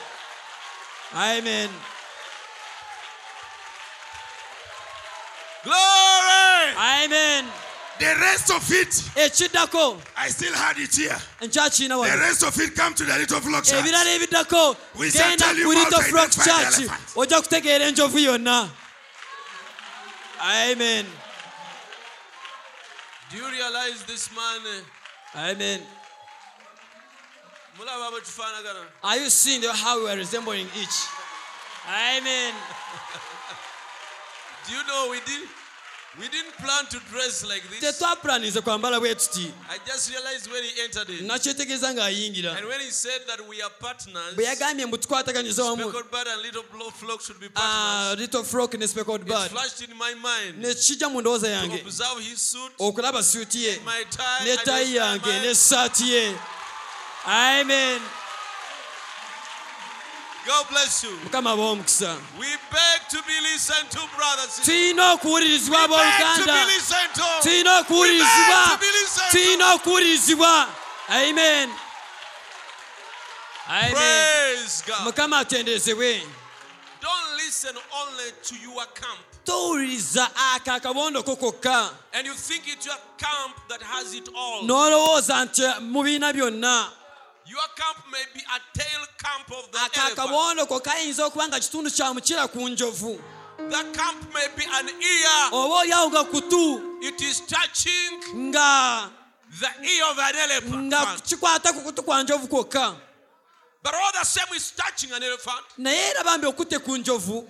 amen 1.16 1.70
Glory. 5.64 6.76
amen 6.78 7.46
The 7.98 8.14
rest 8.20 8.52
of 8.52 8.70
it, 8.72 8.90
ekiddako. 9.16 9.98
I 10.18 10.28
still 10.30 10.54
had 10.54 10.78
it 10.78 10.94
here. 10.96 11.18
nkyakiina 11.42 11.96
The 12.12 12.18
rest 12.20 12.44
of 12.44 12.60
it 12.60 12.76
come 12.76 12.94
to 12.94 13.06
the 13.06 13.18
little 13.18 13.40
flock 13.40 13.64
church. 13.64 13.86
ebirala 13.86 14.16
ebiddako. 14.20 14.76
We 14.96 15.10
shall 15.12 15.32
genda 15.32 15.38
tell 15.38 15.56
you 15.58 15.64
ku 15.66 15.72
about 15.72 15.92
little 15.92 16.02
flock 16.02 16.30
identify 16.32 16.44
the 16.44 16.72
church. 16.72 16.90
elephant. 16.90 17.16
ojja 17.16 17.42
kutegeera 17.42 17.86
enjovu 17.88 18.20
yonna. 18.20 18.70
Amen. 20.42 21.06
Do 23.32 23.38
you 23.38 23.50
realize 23.50 24.04
this 24.04 24.30
man? 24.36 24.62
eh, 24.68 25.52
amen. 25.52 25.82
Mulaba 27.80 28.12
bwe 28.12 28.22
tufaanagana. 28.22 28.86
Are 29.04 29.18
you 29.18 29.30
seeing 29.30 29.64
how 29.64 30.04
we 30.04 30.10
are 30.10 30.18
resembling 30.18 30.68
each? 30.76 30.98
Amen. 31.88 32.54
Do 34.68 34.74
you 34.74 34.84
know 34.88 35.08
we 35.12 35.20
did 35.26 35.48
we 36.20 36.28
didn't 36.30 36.54
plan 36.58 36.86
to 36.90 37.00
dress 37.12 37.44
like 37.44 37.64
this. 37.70 37.80
Tetwapulanize 37.80 38.62
kwambala 38.62 39.00
bwe 39.00 39.16
tuti. 39.16 39.52
I 39.70 39.78
just 39.86 40.10
realized 40.10 40.52
when 40.52 40.64
he 40.64 40.82
entered 40.84 41.10
in. 41.10 41.28
Nakyetegeeza 41.28 41.94
ng'ayingira. 41.94 42.58
And 42.58 42.68
when 42.68 42.80
he 42.80 42.92
said 42.92 43.22
that 43.28 43.48
we 43.48 43.62
are 43.62 43.72
partners 43.80 44.36
bwe 44.36 44.46
yagambye 44.46 44.86
mbu 44.86 44.98
tukwataganyiza 44.98 45.64
wamu. 45.64 45.84
speckled 45.84 46.12
bird 46.12 46.28
and 46.28 46.42
little 46.42 46.92
flock 46.92 47.22
should 47.22 47.40
be 47.40 47.48
ah, 47.56 47.60
partners. 47.60 48.20
little 48.20 48.44
flock 48.44 48.74
ne 48.74 48.88
speckled 48.88 49.22
it 49.22 49.28
bird 49.28 49.52
flashed 49.52 49.82
in 49.82 49.98
my 49.98 50.14
mind 50.14 50.58
nekijja 50.58 51.10
mu 51.10 51.22
ndowooza 51.22 51.50
yange. 51.50 51.82
observe 51.82 52.24
his 52.24 52.42
suit 52.42 52.72
okulaba 52.80 53.24
suuti 53.24 53.64
ye. 53.64 53.80
my 53.86 54.04
tie 54.10 54.46
ne 54.46 54.52
and 54.52 54.60
tayi 54.60 54.86
his 54.86 54.96
yange 54.96 55.24
tie. 55.24 55.42
ne 55.42 55.56
saati 55.56 56.12
ye. 56.12 56.36
Amen 57.28 58.02
god 60.46 60.66
bless 60.70 61.04
you. 61.04 61.12
Mukama 61.26 61.56
we 62.40 62.48
beg 62.72 63.00
to 63.10 63.18
be 63.28 63.34
listened 63.42 63.90
to 63.90 64.00
brothers 64.16 64.62
tulina 64.64 65.14
okuwulirizibwa 65.14 65.82
we 65.82 65.88
beg 65.88 65.98
to 65.98 65.98
abooluganda 65.98 66.54
be 66.54 66.74
listened 66.74 67.14
to. 67.14 67.50
Tulina 67.50 67.80
okuwulirizibwa 67.80 68.58
We 68.58 68.68
beg 68.68 68.72
to 68.72 68.78
be 68.78 68.92
listened 69.02 69.32
to. 69.32 69.38
tulina 69.38 69.74
okuwulirizibwa 69.74 70.68
amen. 71.10 71.70
Amen. 73.68 73.94
Praise 73.94 74.84
god. 74.86 75.04
Mukama 75.04 75.40
atendezebwe 75.40 76.22
don't 77.02 77.36
listen 77.38 77.46
listen 77.46 77.76
only 78.02 78.32
to 78.44 78.56
your 78.56 78.86
camp. 78.94 79.20
towuliriza 79.46 80.30
ako 80.56 80.72
akabondoko 80.72 81.36
kokka. 81.36 81.90
And 82.14 82.28
you 82.28 82.34
think 82.34 82.64
it's 82.68 82.86
your 82.86 82.98
camp 83.18 83.56
that 83.70 83.82
has 83.82 84.14
it 84.14 84.30
all. 84.36 84.64
n'olowooza 84.64 85.46
nti 85.46 85.62
mubiina 85.82 86.34
byonna 86.34 86.92
Your 87.48 87.62
camp 87.78 87.98
may 88.12 88.24
be 88.34 88.42
a 88.42 88.60
tail 88.78 89.02
camp 89.18 89.48
of 89.52 89.70
elephant. 89.74 90.18
akabondoko 90.18 90.80
kayinza 90.82 91.26
okuba 91.26 91.48
nga 91.48 91.60
kitundu 91.60 91.92
kya 91.92 92.14
mukira 92.14 92.48
ku 92.52 92.70
njovu 92.70 93.20
That 93.70 93.94
camp 93.94 94.34
may 94.34 94.48
be 94.58 94.64
an 94.66 94.90
ear. 94.90 95.50
oba 95.52 95.76
oliawo 95.86 96.10
nga 96.10 96.24
kutu 96.24 96.82
It 97.02 97.22
is 97.22 97.42
touching 97.42 98.20
nga 98.50 99.10
the 99.62 99.70
ear 99.88 100.06
of 100.12 100.18
an 100.20 100.34
nga 100.34 100.44
elephant. 100.44 101.24
kikwata 101.24 101.74
ku 101.74 101.82
kutu 101.82 102.04
kwa 102.04 102.24
njovu 102.24 102.48
kwokka 102.48 102.96
But 103.84 103.94
all 103.94 104.12
the 104.20 104.26
same 104.26 104.56
is 104.56 104.72
touching 104.72 105.12
an 105.14 105.22
elephant. 105.24 105.62
naye 105.78 106.10
era 106.10 106.24
bambi 106.24 106.48
okutte 106.48 106.80
ku 106.84 106.98
njovu 106.98 107.48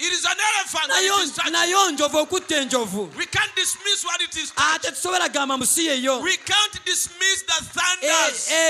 It 0.00 0.12
is 0.12 0.24
an 0.24 0.30
elephant 0.38 0.92
nayo 0.92 1.18
it 1.18 1.24
is 1.24 1.32
touching. 1.34 1.52
nayo 1.52 1.90
njovu 1.90 2.18
okutta 2.18 2.56
enjovu 2.56 3.12
We 3.16 3.26
can't 3.26 3.54
dismiss 3.56 4.04
what 4.04 4.20
it 4.22 4.36
is 4.36 4.52
ah, 4.56 4.74
ate 4.74 4.82
tetusobola 4.90 5.28
gamba 5.28 5.58
musi 5.58 5.86
yeyo 5.86 6.20
We 6.22 6.36
can't 6.36 6.84
dismiss 6.84 7.42
the 7.46 7.58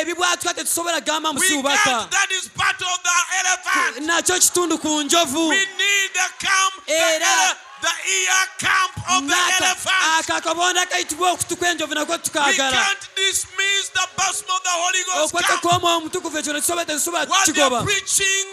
ebibwatuka 0.00 0.50
eh, 0.50 0.56
eh, 0.58 0.64
tetusobola 0.64 1.00
gamba 1.00 1.32
musi 1.32 1.54
bubaka 1.54 2.08
That 2.10 2.30
is 2.30 2.48
part 2.48 2.80
of 2.80 2.98
the 3.02 3.18
elephant. 3.40 4.06
nakyo 4.06 4.38
kitundu 4.40 4.78
ku 4.78 5.02
njovu. 5.02 5.48
We 5.48 5.56
need 5.56 6.10
the 6.14 6.46
camp, 6.46 6.74
Era- 6.86 7.56
the 7.80 7.94
ear 8.10 8.42
camp 8.58 8.94
of 9.10 9.28
the 9.28 9.34
elephant. 9.34 10.02
ako 10.18 10.32
akabonda 10.34 10.86
kayitibwa 10.86 11.30
okutu 11.30 11.56
kw'enjovu 11.56 11.94
nako 11.94 12.18
can't 12.18 13.08
dismiss 13.16 13.88
the 13.94 14.06
bosom 14.16 14.46
of 14.50 14.62
the 14.62 14.70
Holy 14.70 15.02
Ghost 15.04 15.34
okwata 15.34 15.48
camp. 15.48 15.62
kw'omwoyo 15.62 15.96
omutukuvu 15.96 16.38
ekyo 16.38 16.52
nekisobola 16.52 16.84
tetusobola 16.84 17.26
What 17.28 17.46
they 17.46 17.52
kukigoba 17.54 17.76
are 17.78 17.84
preaching 17.84 18.46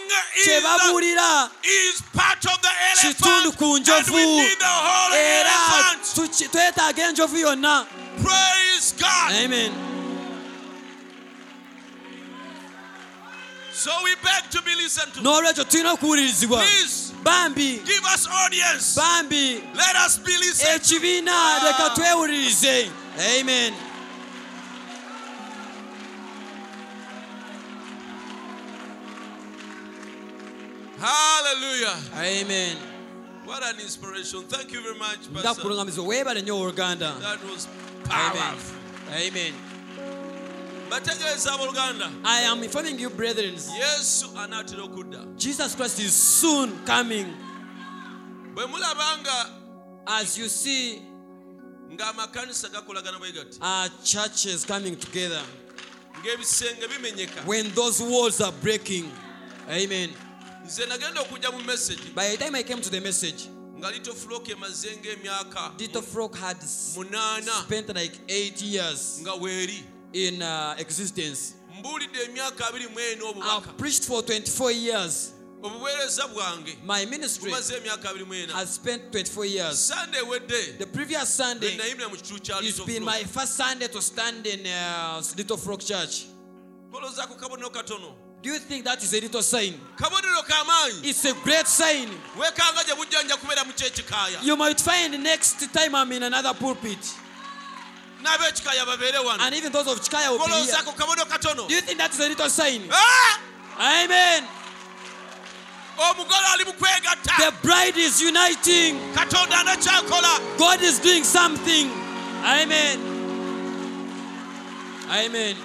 kye 0.44 0.56
is, 0.56 0.62
the, 0.62 0.68
babuulira 0.68 1.50
is 1.64 2.02
part 2.12 2.44
of 2.46 2.58
the 2.62 2.72
kitundu 3.00 3.50
elephant. 3.50 3.56
ku 3.58 3.74
And 3.76 3.86
njovu 3.86 4.14
we 4.14 4.26
need 4.26 4.58
the 4.58 5.16
era 5.16 5.96
twetaaga 6.50 7.02
enjovu 7.08 7.36
yonna 7.36 7.86
Praise 8.22 8.92
God. 8.98 9.32
amen 9.44 9.95
So 13.76 13.90
we 14.04 14.14
beg 14.24 14.50
to 14.50 14.62
be 14.62 14.74
listened 14.74 15.12
to. 15.14 15.20
n'olwekyo 15.20 15.64
tulina 15.64 15.92
okuwulirizibwa 15.92 16.58
Please 16.62 17.12
bambi 17.22 17.76
give 17.84 18.04
us 18.14 18.26
audience. 18.44 18.94
bambi 18.96 19.60
Let 19.74 19.96
us 20.06 20.18
be 20.18 20.32
listened 20.36 20.80
to. 20.82 20.94
ekibiina 20.94 21.32
ah. 21.34 21.64
leka 21.64 21.90
twewulirize 21.94 22.90
amen 23.40 23.74
Hallelujah. 30.98 31.96
amen 32.14 32.76
What 33.44 33.62
an 33.62 33.78
inspiration. 33.80 34.42
Thank 34.48 34.72
you 34.72 34.82
very 34.82 34.98
much, 34.98 35.18
Pastor. 35.32 35.62
kulungamiza 35.62 36.02
weebale 36.02 36.42
nnyo 36.42 36.60
oluganda 36.60 37.12
That 37.20 37.38
was 37.44 37.68
amen 38.10 38.32
powerful. 38.42 38.76
amen 39.14 39.52
abooluganda 40.90 42.10
i 42.24 42.40
am 42.42 42.62
informing 42.62 42.98
you 42.98 43.10
brethren. 43.10 43.54
Yesu 43.54 44.28
anaatera 44.36 44.82
okudda. 44.82 45.36
Jesus 45.36 45.74
christ 45.74 45.98
is 46.00 46.14
soon 46.14 46.70
coming. 46.84 47.26
Bwe 48.54 48.66
mulaba 48.66 49.18
nga 49.18 49.50
as 50.06 50.38
you 50.38 50.48
see 50.48 51.02
ng'amakanisa 51.92 52.68
gakolagana 52.68 53.18
bwe 53.18 53.32
gati 53.32 53.58
our 53.60 53.88
churches 54.04 54.64
coming 54.64 54.96
together. 54.96 55.42
ng'ebisenge 56.22 56.86
bimenyeka. 56.88 57.46
When 57.46 57.70
those 57.74 58.00
walls 58.00 58.40
are 58.40 58.52
breaking 58.62 59.10
amen. 59.68 60.10
Nze 60.64 60.86
nagenda 60.86 61.20
okujja 61.20 61.52
mu 61.52 61.64
message. 61.64 62.14
By 62.14 62.28
the 62.28 62.36
time 62.36 62.54
i 62.54 62.62
came 62.62 62.80
to 62.80 62.90
the 62.90 63.00
message 63.00 63.48
nga 63.78 63.90
lito 63.90 64.14
fuloka 64.14 64.52
emaze 64.52 64.88
ng'emyaka 64.96 65.76
dito 65.76 66.02
frog 66.02 66.36
had 66.36 66.56
munaana. 66.96 67.64
spent 67.64 67.94
like 67.94 68.18
eight 68.28 68.62
years. 68.62 69.20
Nga 69.22 69.34
weeri 69.34 69.84
in 70.16 70.42
uh, 70.42 70.74
existence. 70.78 71.54
Mbuulidde 71.78 72.22
emyaka 72.24 72.66
abiri 72.68 72.88
mu 72.88 73.00
ena 73.00 73.24
obubaka. 73.24 73.56
i've 73.58 73.76
preached 73.78 74.04
for 74.04 74.22
24 74.22 74.72
years. 74.72 75.32
My 76.84 77.04
ministry 77.06 77.50
bumaze 77.50 77.76
emyaka 77.76 78.10
abiri 78.10 78.24
mu 78.24 78.52
has 78.52 78.74
spent 78.74 79.12
24 79.12 79.44
years. 79.46 79.90
Ewedde 79.90 80.78
the 80.78 80.86
previous 80.86 81.34
sunday 81.34 81.76
nayimira 81.76 82.08
mu 82.08 82.16
kitundu 82.16 82.42
kya 82.42 82.62
it's 82.62 82.80
been 82.80 83.04
my 83.04 83.24
first 83.24 83.56
sunday 83.56 83.88
to 83.88 84.00
stand 84.00 84.46
in 84.46 84.66
uh, 84.66 85.22
little 85.36 85.56
flock 85.56 85.80
church. 85.80 86.26
Kolooza 86.90 87.26
ku 87.28 87.34
kabonero 87.34 87.70
katono. 87.70 88.14
Do 88.42 88.52
you 88.52 88.58
think 88.58 88.84
that 88.84 89.02
is 89.02 89.12
a 89.12 89.20
little 89.20 89.42
sign? 89.42 89.74
It's 91.02 91.24
a 91.24 91.32
great 91.42 91.66
sign. 91.66 92.08
Weekanga 92.38 92.84
gye 92.86 92.94
bujja 92.94 93.22
nja 93.22 93.36
kubeera 93.36 93.64
mu 93.66 93.72
kyekikaaya 93.72 94.42
you 94.42 94.56
might 94.56 94.80
find 94.80 95.22
next 95.22 95.72
time 95.72 95.94
i'm 95.94 96.12
in 96.12 96.22
another 96.22 96.54
pulpit 96.54 96.98
n'ab'ekikaaya 98.22 98.84
babeere 98.86 99.18
wano 99.24 99.40
and 99.40 99.54
even 99.54 99.72
those 99.72 99.86
of 99.86 100.00
chikaya 100.00 100.30
will 100.30 100.38
be 100.46 100.52
here. 100.52 100.74
Katono. 100.74 101.68
Do 101.68 101.74
you 101.74 101.80
think 101.80 101.98
that 101.98 102.12
is 102.12 102.20
a 102.20 102.28
little 102.28 102.48
sign? 102.50 102.82
Ah! 102.90 103.40
amen. 104.04 104.44
Omugole 105.98 106.46
ali 106.52 106.64
mu 106.64 106.72
kwegatta 106.72 107.36
the 107.38 107.52
bride 107.62 107.96
is 107.96 108.20
uniting. 108.20 108.98
Katonda 109.14 109.56
anakyakola 109.64 110.58
god 110.58 110.80
is 110.82 110.98
doing 110.98 111.24
something. 111.24 111.90
Amen. 112.44 112.98
Amen 115.10 115.56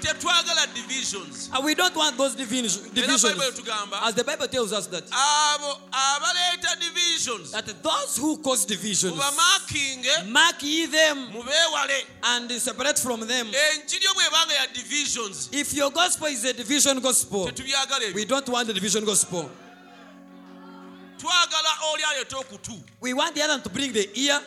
tetwagala 0.00 0.66
divisions. 0.74 1.50
And 1.52 1.64
we 1.64 1.74
don't 1.74 1.94
want 1.94 2.16
those 2.16 2.34
divisions, 2.34 2.76
divisions. 2.90 3.24
As 4.02 4.14
the 4.14 4.24
bible 4.24 4.48
tells 4.48 4.72
us 4.72 4.86
that 4.88 5.04
abo 5.06 5.76
abaleeta 5.92 6.80
divisions. 6.80 7.52
that 7.52 7.82
those 7.82 8.16
who 8.16 8.38
cause 8.38 8.64
divisions 8.64 9.14
mubamaakinge 9.14 10.30
mark 10.30 10.62
ye 10.62 10.86
them 10.86 11.28
mubeewale. 11.32 12.04
and 12.24 12.50
separate 12.52 12.98
from 12.98 13.20
them. 13.20 13.46
Enjiri 13.46 14.08
bwebanga 14.14 14.54
ya 14.54 14.66
divisions. 14.72 15.48
If 15.52 15.74
your 15.74 15.90
gospel 15.90 16.28
is 16.28 16.44
a 16.44 16.52
division 16.52 17.00
gospel 17.00 17.50
we 18.14 18.24
don't 18.24 18.48
want 18.48 18.66
the 18.66 18.74
division 18.74 19.04
gospel 19.04 19.50
we 23.00 23.14
want 23.14 23.34
the 23.34 23.42
other 23.42 23.62
to 23.62 23.68
bring 23.68 23.92
the 23.92 24.08
ear 24.14 24.40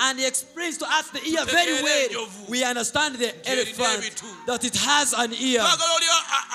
and 0.00 0.18
he 0.18 0.26
explains 0.26 0.78
to 0.78 0.86
us 0.86 1.10
the 1.10 1.22
ear 1.26 1.44
very 1.46 1.82
well. 1.82 2.28
we 2.48 2.64
understand 2.64 3.16
the 3.16 3.32
elephant 3.48 4.22
that 4.46 4.64
it 4.64 4.76
has 4.76 5.12
an 5.14 5.32
ear. 5.34 5.64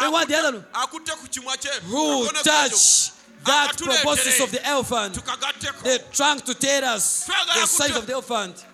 We 0.01 0.09
want 0.09 0.29
the 0.29 0.37
other 0.37 0.57
one 0.57 0.65
akutte 0.73 1.11
ku 1.21 1.27
kimwa 1.27 1.57
kye. 1.57 1.71
Who 1.85 2.27
touch 2.43 3.11
that 3.45 3.77
proboscis 3.77 4.41
of 4.41 4.51
the 4.51 4.65
elephant. 4.65 5.15
Tukagatteko 5.15 5.83
the 5.83 5.99
trunk 6.11 6.45
to 6.45 6.53
tell 6.53 6.83
us. 6.85 7.25
The 7.25 7.65
size 7.67 7.95
of 7.95 8.05
the 8.05 8.13
elephant. 8.13 8.65